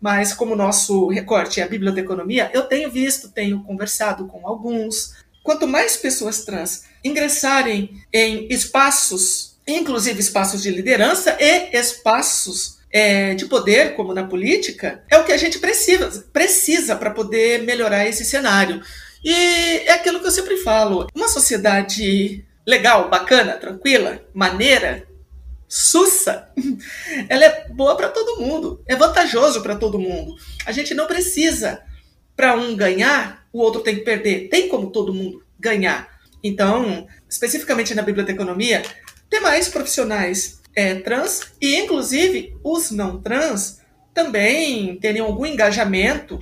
mas 0.00 0.32
como 0.34 0.56
nosso 0.56 1.08
recorte 1.08 1.60
é 1.60 1.64
a 1.64 1.68
biblioteconomia, 1.68 2.50
eu 2.52 2.62
tenho 2.62 2.90
visto, 2.90 3.30
tenho 3.30 3.62
conversado 3.62 4.26
com 4.26 4.46
alguns. 4.46 5.14
Quanto 5.42 5.66
mais 5.66 5.96
pessoas 5.96 6.44
trans 6.44 6.84
ingressarem 7.02 8.02
em 8.12 8.46
espaços, 8.50 9.56
inclusive 9.66 10.20
espaços 10.20 10.62
de 10.62 10.70
liderança 10.70 11.36
e 11.40 11.76
espaços 11.76 12.78
é, 12.94 13.34
de 13.34 13.46
poder, 13.46 13.94
como 13.94 14.14
na 14.14 14.24
política, 14.24 15.02
é 15.10 15.18
o 15.18 15.24
que 15.24 15.32
a 15.32 15.36
gente 15.36 15.58
precisa, 15.58 16.24
precisa 16.32 16.94
para 16.94 17.10
poder 17.10 17.62
melhorar 17.62 18.06
esse 18.06 18.24
cenário. 18.24 18.80
E 19.24 19.32
é 19.86 19.92
aquilo 19.92 20.20
que 20.20 20.26
eu 20.26 20.30
sempre 20.30 20.58
falo: 20.58 21.06
uma 21.14 21.28
sociedade 21.28 22.44
legal, 22.66 23.08
bacana, 23.08 23.54
tranquila, 23.54 24.22
maneira, 24.34 25.08
sussa, 25.66 26.48
ela 27.28 27.44
é 27.44 27.68
boa 27.68 27.96
para 27.96 28.10
todo 28.10 28.40
mundo, 28.40 28.82
é 28.86 28.94
vantajoso 28.94 29.62
para 29.62 29.76
todo 29.76 29.98
mundo. 29.98 30.36
A 30.66 30.72
gente 30.72 30.94
não 30.94 31.06
precisa, 31.06 31.82
para 32.36 32.54
um 32.54 32.76
ganhar, 32.76 33.46
o 33.52 33.60
outro 33.60 33.80
tem 33.80 33.96
que 33.96 34.02
perder. 34.02 34.48
Tem 34.48 34.68
como 34.68 34.90
todo 34.90 35.14
mundo 35.14 35.42
ganhar. 35.58 36.08
Então, 36.42 37.06
especificamente 37.28 37.94
na 37.94 38.02
biblioteconomia, 38.02 38.82
tem 39.30 39.40
mais 39.40 39.68
profissionais 39.68 40.60
é, 40.76 40.96
trans 40.96 41.52
e, 41.60 41.76
inclusive, 41.76 42.54
os 42.62 42.90
não 42.90 43.20
trans 43.20 43.80
também 44.14 44.96
terem 45.00 45.20
algum 45.20 45.44
engajamento. 45.44 46.40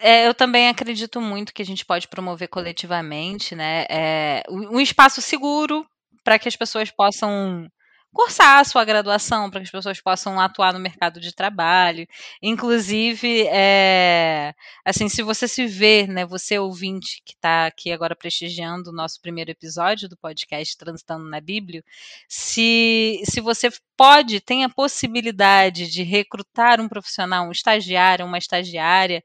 É, 0.00 0.28
eu 0.28 0.34
também 0.34 0.68
acredito 0.68 1.20
muito 1.20 1.52
que 1.52 1.62
a 1.62 1.66
gente 1.66 1.84
pode 1.84 2.06
promover 2.06 2.48
coletivamente, 2.48 3.54
né? 3.54 3.86
É, 3.88 4.42
um 4.48 4.78
espaço 4.80 5.20
seguro 5.20 5.84
para 6.22 6.38
que 6.38 6.48
as 6.48 6.54
pessoas 6.54 6.90
possam 6.90 7.68
cursar 8.14 8.60
a 8.60 8.64
sua 8.64 8.84
graduação, 8.84 9.50
para 9.50 9.60
que 9.60 9.64
as 9.64 9.70
pessoas 9.70 10.00
possam 10.00 10.40
atuar 10.40 10.72
no 10.72 10.78
mercado 10.78 11.20
de 11.20 11.34
trabalho. 11.34 12.06
Inclusive, 12.40 13.46
é, 13.48 14.54
assim, 14.84 15.08
se 15.08 15.22
você 15.22 15.48
se 15.48 15.66
vê, 15.66 16.06
né, 16.06 16.24
você 16.24 16.58
ouvinte 16.58 17.20
que 17.24 17.34
está 17.34 17.66
aqui 17.66 17.92
agora 17.92 18.14
prestigiando 18.16 18.90
o 18.90 18.94
nosso 18.94 19.20
primeiro 19.20 19.50
episódio 19.50 20.08
do 20.08 20.16
podcast 20.16 20.78
Transitando 20.78 21.28
na 21.28 21.40
Bíblia, 21.40 21.82
se, 22.28 23.20
se 23.24 23.40
você 23.40 23.68
pode, 23.96 24.40
tem 24.40 24.64
a 24.64 24.68
possibilidade 24.68 25.90
de 25.90 26.02
recrutar 26.02 26.80
um 26.80 26.88
profissional, 26.88 27.48
um 27.48 27.52
estagiário, 27.52 28.24
uma 28.24 28.38
estagiária, 28.38 29.22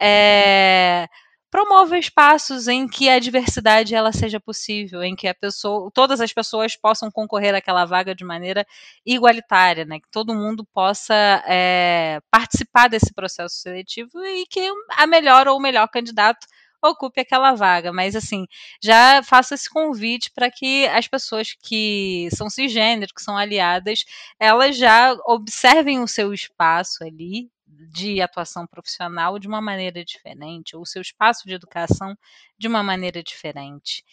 é, 0.00 1.08
promova 1.52 1.98
espaços 1.98 2.66
em 2.66 2.88
que 2.88 3.10
a 3.10 3.18
diversidade 3.18 3.94
ela 3.94 4.10
seja 4.10 4.40
possível, 4.40 5.02
em 5.02 5.14
que 5.14 5.28
a 5.28 5.34
pessoa, 5.34 5.90
todas 5.92 6.18
as 6.18 6.32
pessoas 6.32 6.74
possam 6.74 7.10
concorrer 7.10 7.54
àquela 7.54 7.84
vaga 7.84 8.14
de 8.14 8.24
maneira 8.24 8.66
igualitária, 9.04 9.84
né? 9.84 10.00
Que 10.00 10.08
todo 10.10 10.34
mundo 10.34 10.64
possa 10.72 11.14
é, 11.46 12.22
participar 12.30 12.88
desse 12.88 13.12
processo 13.12 13.56
seletivo 13.56 14.18
e 14.24 14.46
que 14.46 14.66
a 14.96 15.06
melhor 15.06 15.46
ou 15.46 15.58
o 15.58 15.60
melhor 15.60 15.86
candidato 15.88 16.46
ocupe 16.82 17.20
aquela 17.20 17.54
vaga. 17.54 17.92
Mas 17.92 18.16
assim, 18.16 18.46
já 18.82 19.22
faço 19.22 19.52
esse 19.52 19.68
convite 19.68 20.30
para 20.34 20.50
que 20.50 20.86
as 20.86 21.06
pessoas 21.06 21.54
que 21.62 22.28
são 22.34 22.48
cisgênero, 22.48 23.12
que 23.14 23.22
são 23.22 23.36
aliadas, 23.36 24.04
elas 24.40 24.74
já 24.74 25.14
observem 25.26 26.00
o 26.00 26.08
seu 26.08 26.32
espaço 26.32 27.04
ali, 27.04 27.50
de 27.90 28.20
atuação 28.20 28.66
profissional 28.66 29.38
de 29.38 29.48
uma 29.48 29.60
maneira 29.60 30.04
diferente, 30.04 30.76
ou 30.76 30.82
o 30.82 30.86
seu 30.86 31.02
espaço 31.02 31.46
de 31.46 31.54
educação 31.54 32.16
de 32.58 32.68
uma 32.68 32.82
maneira 32.82 33.22
diferente. 33.22 34.04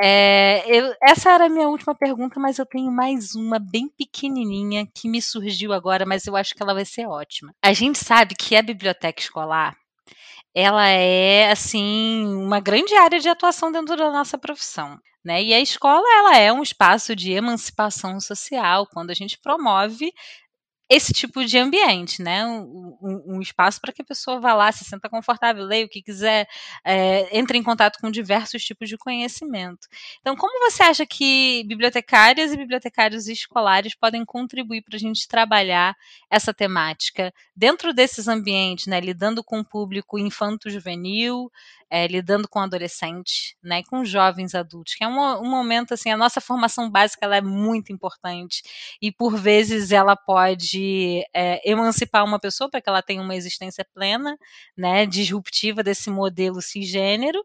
É, 0.00 0.64
eu, 0.66 0.94
essa 1.02 1.30
era 1.30 1.46
a 1.46 1.48
minha 1.48 1.68
última 1.68 1.94
pergunta, 1.94 2.40
mas 2.40 2.58
eu 2.58 2.66
tenho 2.66 2.90
mais 2.90 3.34
uma 3.34 3.58
bem 3.58 3.88
pequenininha 3.88 4.86
que 4.94 5.08
me 5.08 5.20
surgiu 5.22 5.72
agora, 5.72 6.04
mas 6.06 6.26
eu 6.26 6.34
acho 6.34 6.54
que 6.54 6.62
ela 6.62 6.74
vai 6.74 6.84
ser 6.84 7.06
ótima. 7.06 7.54
A 7.62 7.72
gente 7.72 7.98
sabe 7.98 8.34
que 8.34 8.56
a 8.56 8.62
biblioteca 8.62 9.20
escolar 9.20 9.76
ela 10.54 10.86
é 10.86 11.50
assim 11.50 12.26
uma 12.26 12.60
grande 12.60 12.94
área 12.94 13.18
de 13.18 13.28
atuação 13.28 13.72
dentro 13.72 13.96
da 13.96 14.10
nossa 14.10 14.36
profissão. 14.36 14.98
Né? 15.24 15.42
E 15.42 15.54
a 15.54 15.60
escola 15.60 16.04
ela 16.18 16.36
é 16.36 16.52
um 16.52 16.62
espaço 16.62 17.14
de 17.14 17.30
emancipação 17.30 18.18
social, 18.20 18.86
quando 18.88 19.10
a 19.10 19.14
gente 19.14 19.38
promove 19.38 20.12
esse 20.92 21.10
tipo 21.12 21.42
de 21.42 21.56
ambiente, 21.56 22.22
né? 22.22 22.44
Um, 22.44 22.98
um, 23.00 23.22
um 23.36 23.40
espaço 23.40 23.80
para 23.80 23.92
que 23.92 24.02
a 24.02 24.04
pessoa 24.04 24.38
vá 24.38 24.52
lá, 24.52 24.70
se 24.70 24.84
sinta 24.84 25.08
confortável, 25.08 25.64
leia 25.64 25.86
o 25.86 25.88
que 25.88 26.02
quiser, 26.02 26.46
é, 26.84 27.38
entre 27.38 27.56
em 27.56 27.62
contato 27.62 27.98
com 27.98 28.10
diversos 28.10 28.62
tipos 28.62 28.90
de 28.90 28.98
conhecimento. 28.98 29.88
Então, 30.20 30.36
como 30.36 30.70
você 30.70 30.82
acha 30.82 31.06
que 31.06 31.64
bibliotecárias 31.66 32.52
e 32.52 32.58
bibliotecários 32.58 33.26
escolares 33.26 33.94
podem 33.94 34.22
contribuir 34.22 34.82
para 34.82 34.96
a 34.96 35.00
gente 35.00 35.26
trabalhar 35.26 35.96
essa 36.30 36.52
temática 36.52 37.32
dentro 37.56 37.94
desses 37.94 38.28
ambientes, 38.28 38.86
né? 38.86 39.00
Lidando 39.00 39.42
com 39.42 39.60
o 39.60 39.64
público 39.64 40.18
infanto-juvenil, 40.18 41.50
é, 41.92 42.06
lidando 42.06 42.48
com 42.48 42.58
adolescentes, 42.58 43.54
né, 43.62 43.82
com 43.82 44.02
jovens 44.02 44.54
adultos, 44.54 44.94
que 44.94 45.04
é 45.04 45.06
um, 45.06 45.20
um, 45.42 45.50
momento 45.50 45.92
assim, 45.92 46.10
a 46.10 46.16
nossa 46.16 46.40
formação 46.40 46.90
básica 46.90 47.26
ela 47.26 47.36
é 47.36 47.42
muito 47.42 47.92
importante 47.92 48.62
e 49.00 49.12
por 49.12 49.36
vezes 49.36 49.92
ela 49.92 50.16
pode 50.16 50.81
é, 51.34 51.70
emancipar 51.70 52.24
uma 52.24 52.38
pessoa 52.38 52.70
para 52.70 52.80
que 52.80 52.88
ela 52.88 53.02
tenha 53.02 53.22
uma 53.22 53.34
existência 53.34 53.86
plena, 53.94 54.36
né, 54.76 55.06
disruptiva 55.06 55.82
desse 55.82 56.10
modelo 56.10 56.60
cisgênero, 56.60 57.44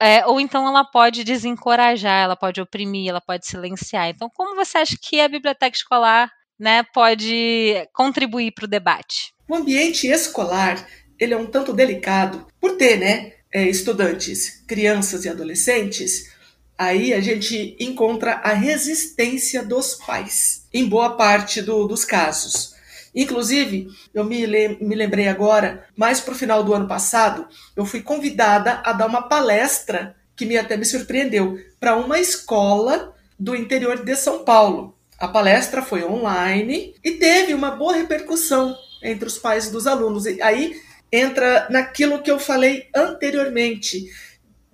é, 0.00 0.24
ou 0.26 0.40
então 0.40 0.66
ela 0.66 0.84
pode 0.84 1.24
desencorajar, 1.24 2.22
ela 2.22 2.36
pode 2.36 2.60
oprimir, 2.60 3.08
ela 3.08 3.20
pode 3.20 3.46
silenciar. 3.46 4.08
Então, 4.08 4.30
como 4.32 4.54
você 4.54 4.78
acha 4.78 4.96
que 5.00 5.20
a 5.20 5.28
biblioteca 5.28 5.76
escolar 5.76 6.30
né, 6.58 6.84
pode 6.94 7.74
contribuir 7.92 8.52
para 8.52 8.64
o 8.64 8.68
debate? 8.68 9.32
O 9.48 9.54
ambiente 9.54 10.06
escolar 10.06 10.86
ele 11.18 11.34
é 11.34 11.36
um 11.36 11.46
tanto 11.46 11.72
delicado 11.72 12.46
por 12.60 12.76
ter, 12.76 12.96
né, 12.96 13.32
é, 13.52 13.68
estudantes, 13.68 14.64
crianças 14.66 15.24
e 15.24 15.28
adolescentes, 15.28 16.32
aí 16.78 17.12
a 17.12 17.20
gente 17.20 17.76
encontra 17.80 18.34
a 18.34 18.52
resistência 18.52 19.62
dos 19.62 19.94
pais, 19.94 20.64
em 20.72 20.88
boa 20.88 21.16
parte 21.16 21.60
do, 21.60 21.86
dos 21.88 22.04
casos. 22.04 22.74
Inclusive, 23.14 23.88
eu 24.14 24.24
me, 24.24 24.46
me 24.80 24.94
lembrei 24.94 25.26
agora, 25.26 25.84
mais 25.96 26.20
para 26.20 26.34
o 26.34 26.38
final 26.38 26.62
do 26.62 26.72
ano 26.72 26.86
passado, 26.86 27.48
eu 27.76 27.84
fui 27.84 28.00
convidada 28.00 28.80
a 28.84 28.92
dar 28.92 29.06
uma 29.06 29.22
palestra 29.22 30.14
que 30.36 30.46
me 30.46 30.56
até 30.56 30.76
me 30.76 30.84
surpreendeu 30.84 31.58
para 31.80 31.96
uma 31.96 32.20
escola 32.20 33.12
do 33.36 33.56
interior 33.56 34.04
de 34.04 34.14
São 34.14 34.44
Paulo. 34.44 34.96
A 35.18 35.26
palestra 35.26 35.82
foi 35.82 36.04
online 36.04 36.94
e 37.02 37.12
teve 37.12 37.54
uma 37.54 37.72
boa 37.72 37.94
repercussão 37.94 38.76
entre 39.02 39.26
os 39.26 39.36
pais 39.36 39.68
dos 39.68 39.86
alunos. 39.86 40.26
E 40.26 40.40
aí 40.40 40.80
entra 41.10 41.66
naquilo 41.70 42.22
que 42.22 42.30
eu 42.30 42.38
falei 42.38 42.86
anteriormente, 42.94 44.06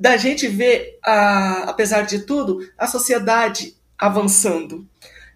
da 0.04 0.18
gente 0.18 0.46
ver, 0.46 0.98
a, 1.02 1.70
apesar 1.70 2.02
de 2.02 2.18
tudo, 2.26 2.58
a 2.76 2.86
sociedade 2.86 3.74
avançando. 3.98 4.86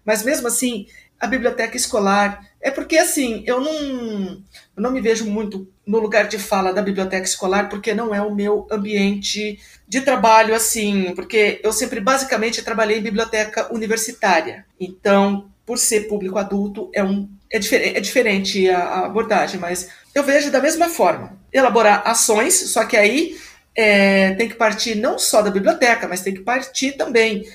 Mas 0.05 0.21
mesmo 0.21 0.47
assim, 0.47 0.85
a 1.19 1.25
biblioteca 1.25 1.75
escolar 1.75 2.47
É 2.61 2.69
porque, 2.69 2.95
assim, 2.95 3.43
eu 3.47 3.59
não, 3.59 3.73
eu 3.73 4.83
não 4.83 4.91
me 4.91 5.01
vejo 5.01 5.25
muito 5.25 5.67
no 5.87 5.97
lugar 5.97 6.27
de 6.27 6.37
fala 6.37 6.71
da 6.71 6.83
biblioteca 6.83 7.25
escolar, 7.25 7.67
porque 7.67 7.95
não 7.95 8.13
é 8.13 8.21
o 8.21 8.35
meu 8.35 8.67
ambiente 8.69 9.59
de 9.87 10.01
trabalho, 10.01 10.53
assim, 10.53 11.13
porque 11.15 11.59
eu 11.63 11.73
sempre, 11.73 11.99
basicamente, 11.99 12.61
trabalhei 12.61 12.99
em 12.99 13.01
biblioteca 13.01 13.73
universitária. 13.73 14.67
Então, 14.79 15.49
por 15.65 15.79
ser 15.79 16.01
público 16.01 16.37
adulto, 16.37 16.91
é, 16.93 17.03
um, 17.03 17.27
é, 17.51 17.57
difer 17.57 17.97
é 17.97 17.99
diferente 17.99 18.69
a, 18.69 18.77
a 18.77 19.05
abordagem, 19.07 19.59
mas 19.59 19.89
eu 20.13 20.21
vejo 20.21 20.51
da 20.51 20.61
mesma 20.61 20.89
forma. 20.89 21.39
Elaborar 21.51 22.03
ações, 22.05 22.53
só 22.53 22.85
que 22.85 22.95
aí 22.95 23.35
é, 23.75 24.33
tem 24.35 24.49
que 24.49 24.55
partir 24.55 24.95
não 24.95 25.17
só 25.17 25.41
da 25.41 25.51
biblioteca, 25.51 26.07
mas 26.07 26.21
tem 26.21 26.33
que 26.33 26.41
partir 26.41 26.93
também 26.93 27.47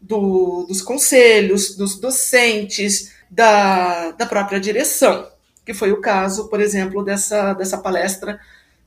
do, 0.00 0.64
dos 0.68 0.82
conselhos, 0.82 1.76
dos 1.76 1.98
docentes, 1.98 3.12
da, 3.30 4.10
da 4.10 4.26
própria 4.26 4.60
direção, 4.60 5.26
que 5.64 5.72
foi 5.72 5.90
o 5.90 6.00
caso, 6.00 6.48
por 6.48 6.60
exemplo, 6.60 7.02
dessa, 7.02 7.54
dessa 7.54 7.78
palestra 7.78 8.38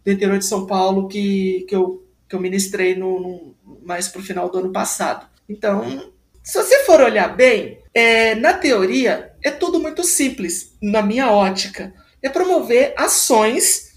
do 0.03 0.11
interior 0.11 0.37
de 0.37 0.45
São 0.45 0.67
Paulo 0.67 1.07
que, 1.07 1.65
que, 1.67 1.75
eu, 1.75 2.05
que 2.29 2.35
eu 2.35 2.39
ministrei 2.39 2.95
no, 2.95 3.19
no 3.19 3.55
mais 3.83 4.07
para 4.07 4.21
o 4.21 4.23
final 4.23 4.49
do 4.49 4.59
ano 4.59 4.71
passado. 4.71 5.27
Então, 5.49 6.11
se 6.43 6.57
você 6.61 6.83
for 6.83 7.01
olhar 7.01 7.35
bem, 7.35 7.79
é, 7.91 8.35
na 8.35 8.53
teoria 8.53 9.31
é 9.43 9.49
tudo 9.49 9.79
muito 9.79 10.03
simples, 10.03 10.75
na 10.81 11.01
minha 11.01 11.31
ótica. 11.31 11.93
É 12.21 12.29
promover 12.29 12.93
ações 12.97 13.93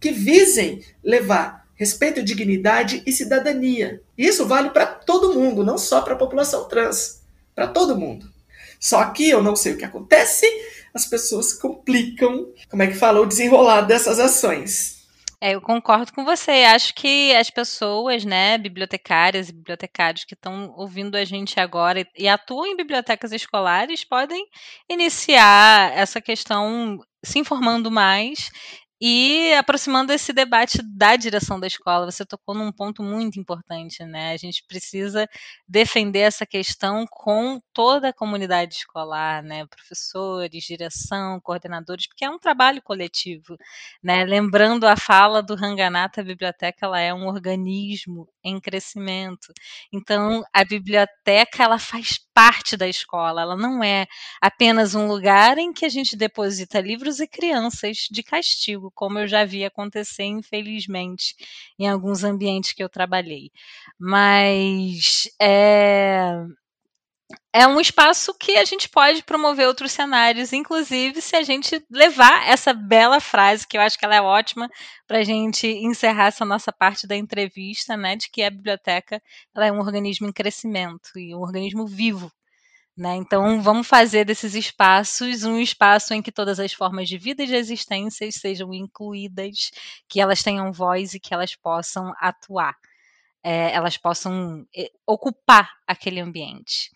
que 0.00 0.10
visem 0.10 0.82
levar 1.02 1.63
respeito, 1.74 2.22
dignidade 2.22 3.02
e 3.06 3.12
cidadania. 3.12 4.02
Isso 4.16 4.46
vale 4.46 4.70
para 4.70 4.86
todo 4.86 5.34
mundo, 5.34 5.64
não 5.64 5.78
só 5.78 6.02
para 6.02 6.14
a 6.14 6.18
população 6.18 6.68
trans, 6.68 7.22
para 7.54 7.66
todo 7.66 7.96
mundo. 7.96 8.32
Só 8.80 9.04
que 9.06 9.28
eu 9.28 9.42
não 9.42 9.56
sei 9.56 9.72
o 9.72 9.78
que 9.78 9.84
acontece, 9.84 10.46
as 10.92 11.06
pessoas 11.06 11.52
complicam, 11.52 12.52
como 12.70 12.82
é 12.82 12.86
que 12.86 12.94
fala, 12.94 13.20
o 13.20 13.26
desenrolar 13.26 13.82
dessas 13.82 14.18
ações. 14.18 14.94
É, 15.40 15.54
eu 15.54 15.60
concordo 15.60 16.10
com 16.12 16.24
você. 16.24 16.64
Acho 16.64 16.94
que 16.94 17.34
as 17.34 17.50
pessoas, 17.50 18.24
né, 18.24 18.56
bibliotecárias 18.56 19.48
e 19.48 19.52
bibliotecários 19.52 20.24
que 20.24 20.32
estão 20.34 20.72
ouvindo 20.76 21.16
a 21.16 21.24
gente 21.24 21.60
agora 21.60 22.00
e, 22.00 22.06
e 22.16 22.28
atuam 22.28 22.66
em 22.66 22.76
bibliotecas 22.76 23.30
escolares 23.30 24.04
podem 24.04 24.42
iniciar 24.88 25.92
essa 25.94 26.20
questão 26.20 26.98
se 27.22 27.38
informando 27.38 27.90
mais 27.90 28.50
e 29.00 29.52
aproximando 29.54 30.12
esse 30.12 30.32
debate 30.32 30.80
da 30.82 31.16
direção 31.16 31.58
da 31.60 31.66
escola, 31.66 32.10
você 32.10 32.24
tocou 32.24 32.54
num 32.54 32.72
ponto 32.72 33.02
muito 33.02 33.38
importante, 33.38 34.04
né? 34.04 34.32
A 34.32 34.36
gente 34.36 34.64
precisa 34.66 35.28
defender 35.68 36.20
essa 36.20 36.46
questão 36.46 37.04
com 37.10 37.60
toda 37.72 38.08
a 38.08 38.12
comunidade 38.12 38.74
escolar, 38.74 39.42
né? 39.42 39.66
Professores, 39.66 40.64
direção, 40.64 41.40
coordenadores, 41.40 42.06
porque 42.06 42.24
é 42.24 42.30
um 42.30 42.38
trabalho 42.38 42.80
coletivo, 42.82 43.56
né? 44.02 44.24
Lembrando 44.24 44.86
a 44.86 44.96
fala 44.96 45.42
do 45.42 45.54
Ranganatha, 45.54 46.20
a 46.20 46.24
biblioteca 46.24 46.86
ela 46.86 47.00
é 47.00 47.12
um 47.12 47.26
organismo 47.26 48.28
em 48.44 48.60
crescimento. 48.60 49.52
Então, 49.92 50.44
a 50.52 50.64
biblioteca 50.64 51.62
ela 51.62 51.78
faz 51.78 52.18
parte 52.34 52.76
da 52.76 52.86
escola, 52.88 53.42
ela 53.42 53.56
não 53.56 53.82
é 53.82 54.06
apenas 54.40 54.94
um 54.94 55.06
lugar 55.06 55.56
em 55.58 55.72
que 55.72 55.84
a 55.84 55.88
gente 55.88 56.16
deposita 56.16 56.80
livros 56.80 57.20
e 57.20 57.26
crianças 57.26 58.06
de 58.10 58.22
castigo, 58.22 58.90
como 58.94 59.18
eu 59.18 59.26
já 59.26 59.44
vi 59.44 59.64
acontecer, 59.64 60.24
infelizmente, 60.24 61.34
em 61.78 61.88
alguns 61.88 62.24
ambientes 62.24 62.72
que 62.72 62.82
eu 62.82 62.88
trabalhei. 62.88 63.50
Mas 63.98 65.24
é, 65.40 66.44
é 67.52 67.66
um 67.66 67.80
espaço 67.80 68.34
que 68.38 68.56
a 68.56 68.64
gente 68.64 68.88
pode 68.88 69.22
promover 69.22 69.66
outros 69.66 69.92
cenários, 69.92 70.52
inclusive 70.52 71.20
se 71.20 71.36
a 71.36 71.42
gente 71.42 71.84
levar 71.90 72.48
essa 72.48 72.72
bela 72.72 73.20
frase, 73.20 73.66
que 73.66 73.76
eu 73.76 73.80
acho 73.80 73.98
que 73.98 74.04
ela 74.04 74.16
é 74.16 74.20
ótima, 74.20 74.68
para 75.06 75.18
a 75.18 75.24
gente 75.24 75.66
encerrar 75.66 76.26
essa 76.26 76.44
nossa 76.44 76.72
parte 76.72 77.06
da 77.06 77.16
entrevista, 77.16 77.96
né, 77.96 78.16
de 78.16 78.28
que 78.30 78.42
a 78.42 78.50
biblioteca 78.50 79.22
ela 79.54 79.66
é 79.66 79.72
um 79.72 79.78
organismo 79.78 80.26
em 80.28 80.32
crescimento 80.32 81.10
e 81.16 81.34
um 81.34 81.40
organismo 81.40 81.86
vivo. 81.86 82.32
Né? 82.96 83.16
Então, 83.16 83.60
vamos 83.60 83.88
fazer 83.88 84.24
desses 84.24 84.54
espaços 84.54 85.42
um 85.42 85.58
espaço 85.58 86.14
em 86.14 86.22
que 86.22 86.30
todas 86.30 86.60
as 86.60 86.72
formas 86.72 87.08
de 87.08 87.18
vida 87.18 87.42
e 87.42 87.46
de 87.46 87.56
existência 87.56 88.30
sejam 88.30 88.72
incluídas, 88.72 89.72
que 90.08 90.20
elas 90.20 90.42
tenham 90.42 90.72
voz 90.72 91.12
e 91.14 91.20
que 91.20 91.34
elas 91.34 91.56
possam 91.56 92.12
atuar 92.20 92.76
é, 93.44 93.72
elas 93.72 93.98
possam 93.98 94.66
eh, 94.74 94.90
ocupar 95.06 95.70
aquele 95.86 96.18
ambiente. 96.18 96.90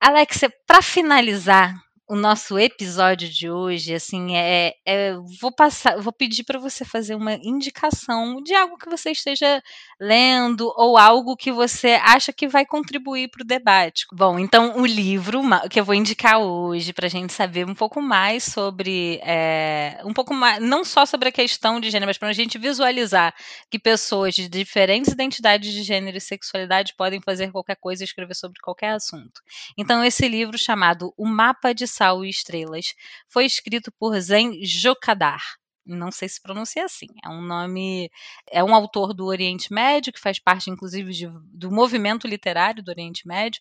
Alexia, 0.00 0.52
para 0.66 0.82
finalizar, 0.82 1.72
o 2.12 2.14
nosso 2.14 2.58
episódio 2.58 3.26
de 3.26 3.50
hoje, 3.50 3.94
assim, 3.94 4.36
é, 4.36 4.74
é 4.84 5.14
vou 5.40 5.50
passar, 5.50 5.98
vou 5.98 6.12
pedir 6.12 6.44
para 6.44 6.58
você 6.58 6.84
fazer 6.84 7.14
uma 7.14 7.36
indicação 7.42 8.42
de 8.42 8.54
algo 8.54 8.76
que 8.76 8.86
você 8.86 9.12
esteja 9.12 9.62
lendo 9.98 10.70
ou 10.76 10.98
algo 10.98 11.34
que 11.34 11.50
você 11.50 11.98
acha 12.02 12.30
que 12.30 12.46
vai 12.46 12.66
contribuir 12.66 13.30
para 13.30 13.42
o 13.42 13.46
debate. 13.46 14.04
Bom, 14.12 14.38
então 14.38 14.78
o 14.78 14.84
livro 14.84 15.40
que 15.70 15.80
eu 15.80 15.86
vou 15.86 15.94
indicar 15.94 16.38
hoje 16.38 16.92
para 16.92 17.06
a 17.06 17.08
gente 17.08 17.32
saber 17.32 17.66
um 17.66 17.74
pouco 17.74 18.02
mais 18.02 18.44
sobre, 18.44 19.18
é, 19.22 19.98
um 20.04 20.12
pouco 20.12 20.34
mais, 20.34 20.62
não 20.62 20.84
só 20.84 21.06
sobre 21.06 21.30
a 21.30 21.32
questão 21.32 21.80
de 21.80 21.88
gênero, 21.88 22.10
mas 22.10 22.18
para 22.18 22.28
a 22.28 22.34
gente 22.34 22.58
visualizar 22.58 23.34
que 23.70 23.78
pessoas 23.78 24.34
de 24.34 24.50
diferentes 24.50 25.10
identidades 25.10 25.72
de 25.72 25.82
gênero 25.82 26.18
e 26.18 26.20
sexualidade 26.20 26.92
podem 26.94 27.22
fazer 27.22 27.50
qualquer 27.50 27.76
coisa 27.76 28.02
e 28.02 28.04
escrever 28.04 28.34
sobre 28.34 28.60
qualquer 28.60 28.90
assunto. 28.90 29.40
Então 29.78 30.04
esse 30.04 30.28
livro 30.28 30.58
chamado 30.58 31.14
O 31.16 31.26
Mapa 31.26 31.72
de 31.72 31.86
Sal 32.02 32.24
e 32.24 32.28
Estrelas 32.28 32.96
foi 33.28 33.44
escrito 33.44 33.92
por 33.92 34.18
Zen 34.18 34.64
Jokadar. 34.64 35.61
Não 35.84 36.12
sei 36.12 36.28
se 36.28 36.40
pronuncia 36.40 36.84
assim. 36.84 37.06
É 37.24 37.28
um 37.28 37.42
nome. 37.42 38.08
É 38.50 38.62
um 38.62 38.74
autor 38.74 39.12
do 39.12 39.26
Oriente 39.26 39.72
Médio, 39.72 40.12
que 40.12 40.20
faz 40.20 40.38
parte, 40.38 40.70
inclusive, 40.70 41.12
de, 41.12 41.28
do 41.52 41.70
movimento 41.72 42.28
literário 42.28 42.82
do 42.82 42.90
Oriente 42.90 43.26
Médio, 43.26 43.60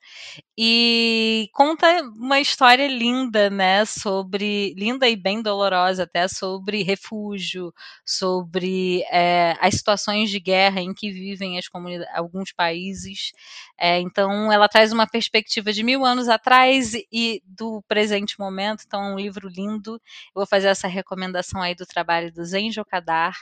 e 0.58 1.50
conta 1.54 1.88
uma 2.16 2.40
história 2.40 2.88
linda, 2.88 3.50
né? 3.50 3.84
Sobre. 3.86 4.74
linda 4.78 5.10
e 5.10 5.16
bem 5.16 5.42
dolorosa, 5.42 6.04
até 6.04 6.28
sobre 6.28 6.84
refúgio, 6.84 7.74
sobre 8.06 9.02
é, 9.12 9.56
as 9.60 9.76
situações 9.76 10.30
de 10.30 10.40
guerra 10.40 10.80
em 10.82 10.94
que 10.94 11.12
vivem 11.12 11.58
as 11.58 11.66
alguns 12.14 12.52
países. 12.54 13.32
É, 13.80 14.00
então, 14.00 14.52
ela 14.52 14.68
traz 14.70 14.92
uma 14.92 15.08
perspectiva 15.08 15.74
de 15.74 15.82
mil 15.84 16.06
anos 16.06 16.30
atrás 16.30 16.94
e 17.12 17.42
do 17.46 17.82
presente 17.88 18.40
momento. 18.40 18.84
Então, 18.86 19.02
é 19.04 19.14
um 19.14 19.20
livro 19.20 19.50
lindo. 19.50 19.94
Eu 19.96 20.02
vou 20.36 20.46
fazer 20.46 20.68
essa 20.68 20.88
recomendação 20.88 21.62
aí 21.62 21.74
do 21.74 21.86
trabalho 21.86 22.11
do 22.32 22.44
Zen 22.44 22.72
Jokadar. 22.72 23.36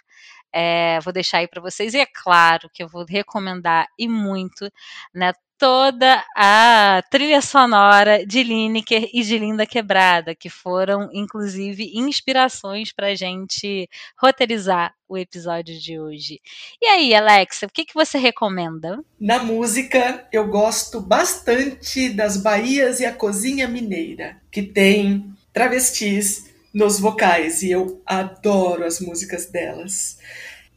É, 0.51 0.99
vou 1.01 1.13
deixar 1.13 1.39
aí 1.39 1.47
para 1.47 1.61
vocês. 1.61 1.93
E 1.93 1.99
é 1.99 2.05
claro 2.05 2.69
que 2.73 2.83
eu 2.83 2.87
vou 2.87 3.05
recomendar 3.05 3.87
e 3.97 4.07
muito 4.07 4.71
né, 5.13 5.33
toda 5.59 6.23
a 6.35 7.03
trilha 7.11 7.41
sonora 7.41 8.25
de 8.25 8.41
Lineker 8.41 9.09
e 9.13 9.21
de 9.21 9.37
Linda 9.37 9.65
Quebrada, 9.65 10.33
que 10.33 10.49
foram, 10.49 11.09
inclusive, 11.11 11.91
inspirações 11.93 12.93
para 12.93 13.07
a 13.07 13.15
gente 13.15 13.87
roteirizar 14.17 14.93
o 15.07 15.17
episódio 15.17 15.77
de 15.77 15.99
hoje. 15.99 16.39
E 16.81 16.85
aí, 16.85 17.13
Alexa, 17.13 17.65
o 17.65 17.69
que, 17.69 17.83
que 17.83 17.93
você 17.93 18.17
recomenda? 18.17 19.03
Na 19.19 19.43
música, 19.43 20.25
eu 20.31 20.47
gosto 20.47 21.01
bastante 21.01 22.09
das 22.09 22.37
Bahias 22.37 23.01
e 23.01 23.05
a 23.05 23.11
Cozinha 23.11 23.67
Mineira, 23.67 24.37
que 24.49 24.63
tem 24.63 25.29
travestis 25.51 26.48
nos 26.73 26.99
vocais, 26.99 27.61
e 27.63 27.71
eu 27.71 28.01
adoro 28.05 28.85
as 28.85 28.99
músicas 28.99 29.45
delas. 29.45 30.17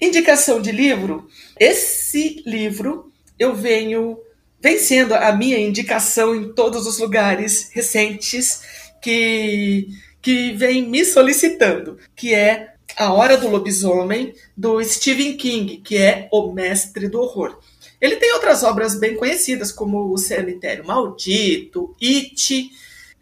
Indicação 0.01 0.61
de 0.61 0.73
livro: 0.73 1.29
esse 1.59 2.43
livro 2.47 3.13
eu 3.39 3.55
venho 3.55 4.19
vem 4.63 4.79
sendo 4.79 5.15
a 5.15 5.33
minha 5.33 5.59
indicação 5.59 6.37
em 6.37 6.53
todos 6.53 6.87
os 6.87 6.99
lugares 6.99 7.71
recentes 7.73 8.63
que, 9.03 9.89
que 10.23 10.53
vem 10.53 10.89
me 10.89 11.05
solicitando, 11.05 11.99
que 12.15 12.33
é 12.33 12.75
A 12.97 13.13
Hora 13.13 13.37
do 13.37 13.49
Lobisomem, 13.49 14.33
do 14.57 14.83
Stephen 14.85 15.37
King, 15.37 15.79
que 15.79 15.97
é 15.97 16.29
o 16.31 16.53
mestre 16.53 17.09
do 17.09 17.21
horror. 17.21 17.59
Ele 18.01 18.17
tem 18.17 18.33
outras 18.35 18.63
obras 18.63 18.95
bem 18.95 19.17
conhecidas, 19.17 19.73
como 19.73 20.13
O 20.13 20.19
Cemitério 20.19 20.87
Maldito, 20.87 21.97
It, 22.01 22.71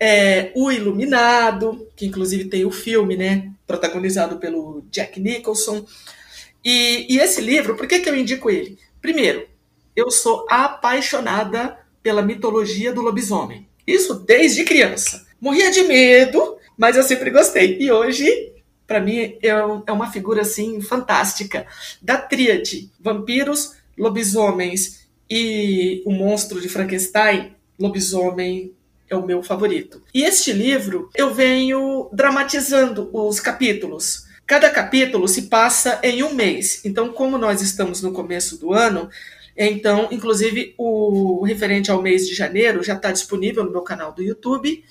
é, 0.01 0.51
O 0.55 0.73
Iluminado, 0.73 1.87
que 1.95 2.07
inclusive 2.07 2.47
tem 2.47 2.65
o 2.65 2.71
filme, 2.71 3.17
né, 3.17 3.53
protagonizado 3.67 4.39
pelo 4.39 4.83
Jack 4.91 5.21
Nicholson. 5.21 5.85
E, 6.65 7.07
e 7.15 7.19
esse 7.19 7.43
livro, 7.43 7.77
por 7.77 7.87
que, 7.87 8.01
que 8.01 8.09
eu 8.09 8.17
indico 8.17 8.49
ele? 8.49 8.79
Primeiro, 9.01 9.47
eu 9.95 10.11
sou 10.11 10.47
apaixonada 10.49 11.79
pela 12.03 12.23
mitologia 12.23 12.93
do 12.93 13.03
lobisomem. 13.03 13.69
Isso 13.87 14.15
desde 14.15 14.65
criança. 14.65 15.27
Morria 15.39 15.71
de 15.71 15.83
medo, 15.83 16.57
mas 16.77 16.97
eu 16.97 17.03
sempre 17.03 17.31
gostei. 17.31 17.79
E 17.79 17.93
hoje, 17.93 18.55
para 18.87 19.01
mim, 19.01 19.19
é, 19.43 19.49
é 19.87 19.93
uma 19.93 20.11
figura 20.11 20.43
assim 20.43 20.81
fantástica 20.81 21.67
da 22.01 22.17
tríade: 22.17 22.91
vampiros, 22.99 23.75
lobisomens 23.99 25.09
e 25.29 26.03
o 26.07 26.13
monstro 26.13 26.61
de 26.61 26.69
Frankenstein. 26.69 27.55
Lobisomem 27.79 28.75
é 29.11 29.17
o 29.17 29.27
meu 29.27 29.43
favorito. 29.43 30.03
E 30.15 30.23
este 30.23 30.53
livro 30.53 31.11
eu 31.15 31.35
venho 31.35 32.09
dramatizando 32.13 33.11
os 33.13 33.41
capítulos. 33.41 34.25
Cada 34.47 34.71
capítulo 34.71 35.29
se 35.29 35.43
passa 35.43 36.01
em 36.03 36.23
um 36.23 36.33
mês. 36.33 36.85
Então, 36.85 37.13
como 37.13 37.37
nós 37.37 37.61
estamos 37.61 38.01
no 38.01 38.13
começo 38.13 38.59
do 38.59 38.73
ano, 38.73 39.11
então, 39.57 40.09
inclusive, 40.11 40.75
o 40.79 41.45
referente 41.45 41.91
ao 41.91 42.01
mês 42.01 42.27
de 42.27 42.35
janeiro 42.35 42.83
já 42.83 42.95
está 42.95 43.13
disponível 43.13 43.65
no 43.65 43.71
meu 43.71 43.83
canal 43.83 44.13
do 44.13 44.23
YouTube. 44.23 44.83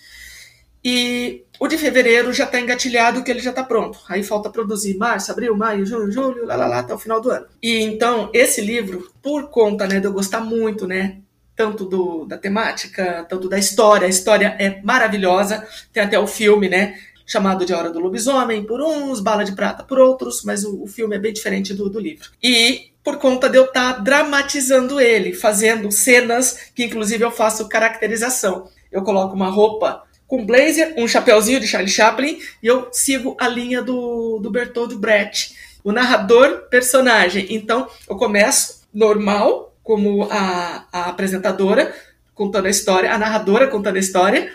E 0.83 1.43
o 1.59 1.67
de 1.67 1.77
fevereiro 1.77 2.31
já 2.31 2.45
está 2.45 2.59
engatilhado 2.59 3.23
que 3.23 3.29
ele 3.29 3.41
já 3.41 3.49
está 3.49 3.63
pronto. 3.63 3.99
Aí 4.07 4.23
falta 4.23 4.49
produzir 4.49 4.95
março, 4.95 5.31
abril, 5.31 5.55
maio, 5.55 5.85
junho, 5.85 6.11
julho, 6.11 6.45
lá, 6.45 6.55
lá, 6.55 6.67
lá, 6.67 6.79
até 6.79 6.93
o 6.93 6.99
final 6.99 7.19
do 7.19 7.29
ano. 7.29 7.47
E 7.61 7.79
então, 7.81 8.29
esse 8.33 8.61
livro, 8.61 9.11
por 9.21 9.49
conta 9.49 9.85
né, 9.87 9.99
de 9.99 10.07
eu 10.07 10.13
gostar 10.13 10.39
muito, 10.39 10.87
né? 10.87 11.17
Tanto 11.59 11.83
do, 11.83 12.23
da 12.23 12.37
temática, 12.37 13.25
tanto 13.27 13.49
da 13.49 13.59
história. 13.59 14.07
A 14.07 14.09
história 14.09 14.55
é 14.57 14.81
maravilhosa. 14.81 15.67
Tem 15.91 16.01
até 16.01 16.17
o 16.17 16.25
filme, 16.25 16.69
né? 16.69 16.97
Chamado 17.25 17.65
de 17.65 17.73
Hora 17.73 17.89
do 17.89 17.99
Lobisomem, 17.99 18.63
por 18.63 18.81
uns, 18.81 19.19
Bala 19.19 19.43
de 19.43 19.51
Prata 19.51 19.83
por 19.83 19.99
outros, 19.99 20.41
mas 20.45 20.63
o, 20.63 20.83
o 20.83 20.87
filme 20.87 21.17
é 21.17 21.19
bem 21.19 21.33
diferente 21.33 21.73
do, 21.73 21.89
do 21.89 21.99
livro. 21.99 22.29
E 22.41 22.93
por 23.03 23.17
conta 23.17 23.49
de 23.49 23.57
eu 23.57 23.65
estar 23.65 23.95
tá 23.95 23.99
dramatizando 23.99 25.01
ele, 25.01 25.33
fazendo 25.33 25.91
cenas 25.91 26.71
que, 26.73 26.85
inclusive, 26.85 27.25
eu 27.25 27.29
faço 27.29 27.67
caracterização. 27.67 28.69
Eu 28.89 29.03
coloco 29.03 29.35
uma 29.35 29.49
roupa 29.49 30.03
com 30.25 30.45
blazer, 30.45 30.93
um 30.95 31.09
chapéuzinho 31.09 31.59
de 31.59 31.67
Charlie 31.67 31.91
Chaplin, 31.91 32.39
e 32.63 32.67
eu 32.67 32.87
sigo 32.93 33.35
a 33.37 33.49
linha 33.49 33.81
do, 33.81 34.39
do 34.39 34.49
Bertold 34.49 34.95
Brecht, 34.95 35.55
o 35.83 35.91
narrador 35.91 36.69
personagem. 36.69 37.47
Então, 37.49 37.85
eu 38.09 38.15
começo 38.15 38.87
normal, 38.93 39.68
como 39.89 40.27
a, 40.29 40.85
a 40.91 41.05
apresentadora, 41.09 41.95
contando 42.35 42.67
a 42.67 42.69
história, 42.69 43.11
a 43.11 43.17
narradora 43.17 43.67
contando 43.67 43.95
a 43.95 43.99
história. 43.99 44.53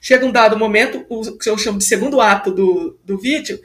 Chega 0.00 0.24
um 0.24 0.30
dado 0.30 0.56
momento, 0.56 1.04
o 1.08 1.36
que 1.36 1.50
eu 1.50 1.58
chamo 1.58 1.78
de 1.78 1.84
segundo 1.84 2.20
ato 2.20 2.52
do, 2.52 2.96
do 3.04 3.18
vídeo, 3.18 3.58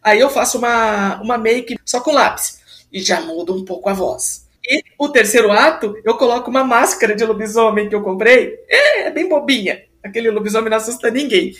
aí 0.00 0.20
eu 0.20 0.30
faço 0.30 0.58
uma, 0.58 1.20
uma 1.20 1.36
make 1.36 1.76
só 1.84 2.00
com 2.00 2.12
lápis, 2.12 2.60
e 2.92 3.02
já 3.02 3.20
muda 3.20 3.52
um 3.52 3.64
pouco 3.64 3.88
a 3.88 3.92
voz. 3.92 4.46
E 4.64 4.84
o 4.96 5.08
terceiro 5.08 5.50
ato, 5.50 5.96
eu 6.04 6.16
coloco 6.16 6.48
uma 6.48 6.62
máscara 6.62 7.16
de 7.16 7.24
lobisomem 7.24 7.88
que 7.88 7.94
eu 7.96 8.02
comprei, 8.02 8.54
é, 8.68 9.08
é 9.08 9.10
bem 9.10 9.28
bobinha 9.28 9.82
Aquele 10.04 10.30
lobisomem 10.30 10.70
não 10.70 10.76
assusta 10.76 11.10
ninguém. 11.10 11.52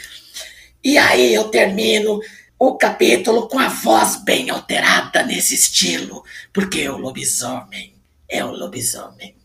E 0.85 0.97
aí 0.97 1.35
eu 1.35 1.49
termino 1.49 2.21
o 2.57 2.77
capítulo 2.77 3.49
com 3.49 3.59
a 3.59 3.67
voz 3.67 4.23
bem 4.23 4.51
alterada 4.51 5.25
nesse 5.25 5.57
estilo, 5.57 6.23
porque 6.53 6.89
o 6.89 6.97
lobisomem 6.97 8.00
é 8.31 8.45
o 8.45 8.51
lobisomem. 8.51 9.37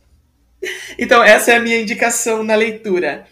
Então, 0.98 1.24
essa 1.24 1.52
é 1.52 1.58
a 1.58 1.60
minha 1.60 1.80
indicação 1.80 2.44
na 2.44 2.56
leitura. 2.56 3.28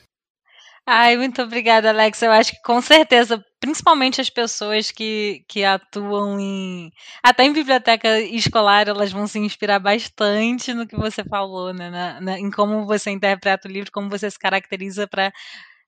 Ai, 0.86 1.16
muito 1.16 1.42
obrigada, 1.42 1.90
Alex. 1.90 2.22
Eu 2.22 2.32
acho 2.32 2.52
que 2.52 2.62
com 2.62 2.82
certeza, 2.82 3.44
principalmente 3.60 4.20
as 4.20 4.30
pessoas 4.30 4.92
que, 4.92 5.46
que 5.48 5.64
atuam 5.64 6.38
em. 6.38 6.92
Até 7.24 7.46
em 7.46 7.54
biblioteca 7.54 8.20
escolar, 8.20 8.88
elas 8.90 9.12
vão 9.12 9.26
se 9.26 9.40
inspirar 9.40 9.80
bastante 9.80 10.74
no 10.74 10.86
que 10.86 10.98
você 10.98 11.24
falou, 11.24 11.74
né? 11.74 11.90
Na, 11.90 12.22
na, 12.22 12.40
em 12.40 12.52
como 12.52 12.86
você 12.86 13.12
interpreta 13.12 13.68
o 13.68 13.72
livro, 13.72 13.92
como 13.94 14.10
você 14.10 14.30
se 14.30 14.38
caracteriza 14.38 15.08
para 15.08 15.32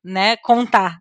né, 0.03 0.37
contar 0.37 0.99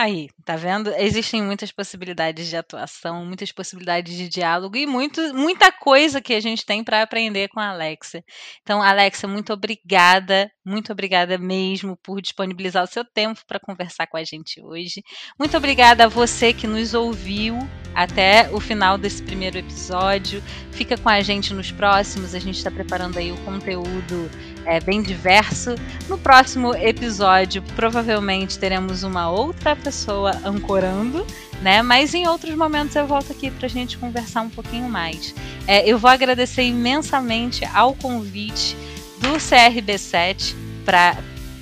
Aí, 0.00 0.28
tá 0.44 0.54
vendo? 0.54 0.94
Existem 0.94 1.42
muitas 1.42 1.72
possibilidades 1.72 2.46
de 2.46 2.56
atuação, 2.56 3.26
muitas 3.26 3.50
possibilidades 3.50 4.16
de 4.16 4.28
diálogo 4.28 4.76
e 4.76 4.86
muito, 4.86 5.20
muita 5.34 5.72
coisa 5.72 6.20
que 6.20 6.34
a 6.34 6.40
gente 6.40 6.64
tem 6.64 6.84
para 6.84 7.02
aprender 7.02 7.48
com 7.48 7.58
a 7.58 7.70
Alexa. 7.70 8.22
Então, 8.62 8.80
Alexa, 8.80 9.26
muito 9.26 9.52
obrigada, 9.52 10.48
muito 10.64 10.92
obrigada 10.92 11.36
mesmo 11.36 11.98
por 12.00 12.22
disponibilizar 12.22 12.84
o 12.84 12.86
seu 12.86 13.04
tempo 13.04 13.40
para 13.44 13.58
conversar 13.58 14.06
com 14.06 14.16
a 14.16 14.22
gente 14.22 14.62
hoje. 14.62 15.02
Muito 15.36 15.56
obrigada 15.56 16.04
a 16.04 16.08
você 16.08 16.52
que 16.52 16.68
nos 16.68 16.94
ouviu 16.94 17.58
até 17.92 18.48
o 18.52 18.60
final 18.60 18.96
desse 18.98 19.20
primeiro 19.20 19.58
episódio. 19.58 20.40
Fica 20.70 20.96
com 20.96 21.08
a 21.08 21.20
gente 21.22 21.52
nos 21.52 21.72
próximos, 21.72 22.36
a 22.36 22.38
gente 22.38 22.58
está 22.58 22.70
preparando 22.70 23.18
aí 23.18 23.32
o 23.32 23.36
conteúdo 23.38 24.30
é, 24.68 24.78
bem 24.78 25.02
diverso. 25.02 25.74
No 26.08 26.18
próximo 26.18 26.74
episódio, 26.74 27.62
provavelmente 27.74 28.58
teremos 28.58 29.02
uma 29.02 29.30
outra 29.30 29.74
pessoa 29.74 30.32
ancorando, 30.44 31.26
né? 31.62 31.80
Mas 31.80 32.12
em 32.12 32.28
outros 32.28 32.54
momentos 32.54 32.94
eu 32.94 33.06
volto 33.06 33.32
aqui 33.32 33.50
para 33.50 33.64
a 33.64 33.70
gente 33.70 33.96
conversar 33.96 34.42
um 34.42 34.50
pouquinho 34.50 34.88
mais. 34.88 35.34
É, 35.66 35.88
eu 35.90 35.98
vou 35.98 36.10
agradecer 36.10 36.64
imensamente 36.64 37.64
ao 37.72 37.94
convite 37.94 38.76
do 39.20 39.38
CRB7 39.38 40.54
para 40.84 41.16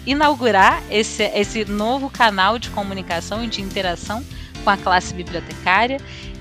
inaugurar 0.04 0.82
esse, 0.90 1.22
esse 1.22 1.64
novo 1.64 2.10
canal 2.10 2.58
de 2.58 2.70
comunicação 2.70 3.44
e 3.44 3.46
de 3.46 3.62
interação 3.62 4.24
com 4.64 4.70
a 4.70 4.76
classe 4.76 5.14
bibliotecária. 5.14 6.00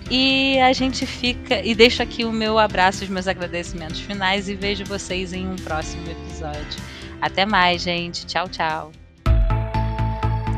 E 0.10 0.60
a 0.60 0.72
gente 0.74 1.06
fica. 1.06 1.62
E 1.64 1.74
deixo 1.74 2.02
aqui 2.04 2.26
o 2.26 2.32
meu 2.32 2.60
abraço, 2.60 3.04
os 3.04 3.10
meus 3.10 3.28
agradecimentos 3.28 4.00
finais 4.00 4.48
e 4.48 4.56
vejo 4.56 4.86
vocês 4.86 5.34
em 5.34 5.48
um 5.48 5.56
próximo 5.56 6.04
episódio. 6.10 6.82
Até 7.22 7.46
mais, 7.46 7.82
gente. 7.82 8.26
Tchau, 8.26 8.48
tchau. 8.50 8.92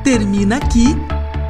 Termina 0.04 0.58
aqui 0.58 0.96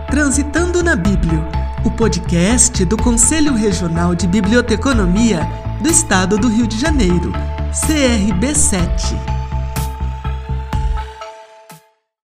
Transitando 0.09 0.81
na 0.81 0.95
Bíblia, 0.95 1.43
o 1.85 1.91
podcast 1.91 2.83
do 2.85 2.95
Conselho 2.95 3.53
Regional 3.53 4.15
de 4.15 4.25
Biblioteconomia 4.25 5.41
do 5.81 5.89
Estado 5.89 6.37
do 6.37 6.47
Rio 6.47 6.65
de 6.65 6.79
Janeiro, 6.79 7.31
CRB7. 7.71 9.36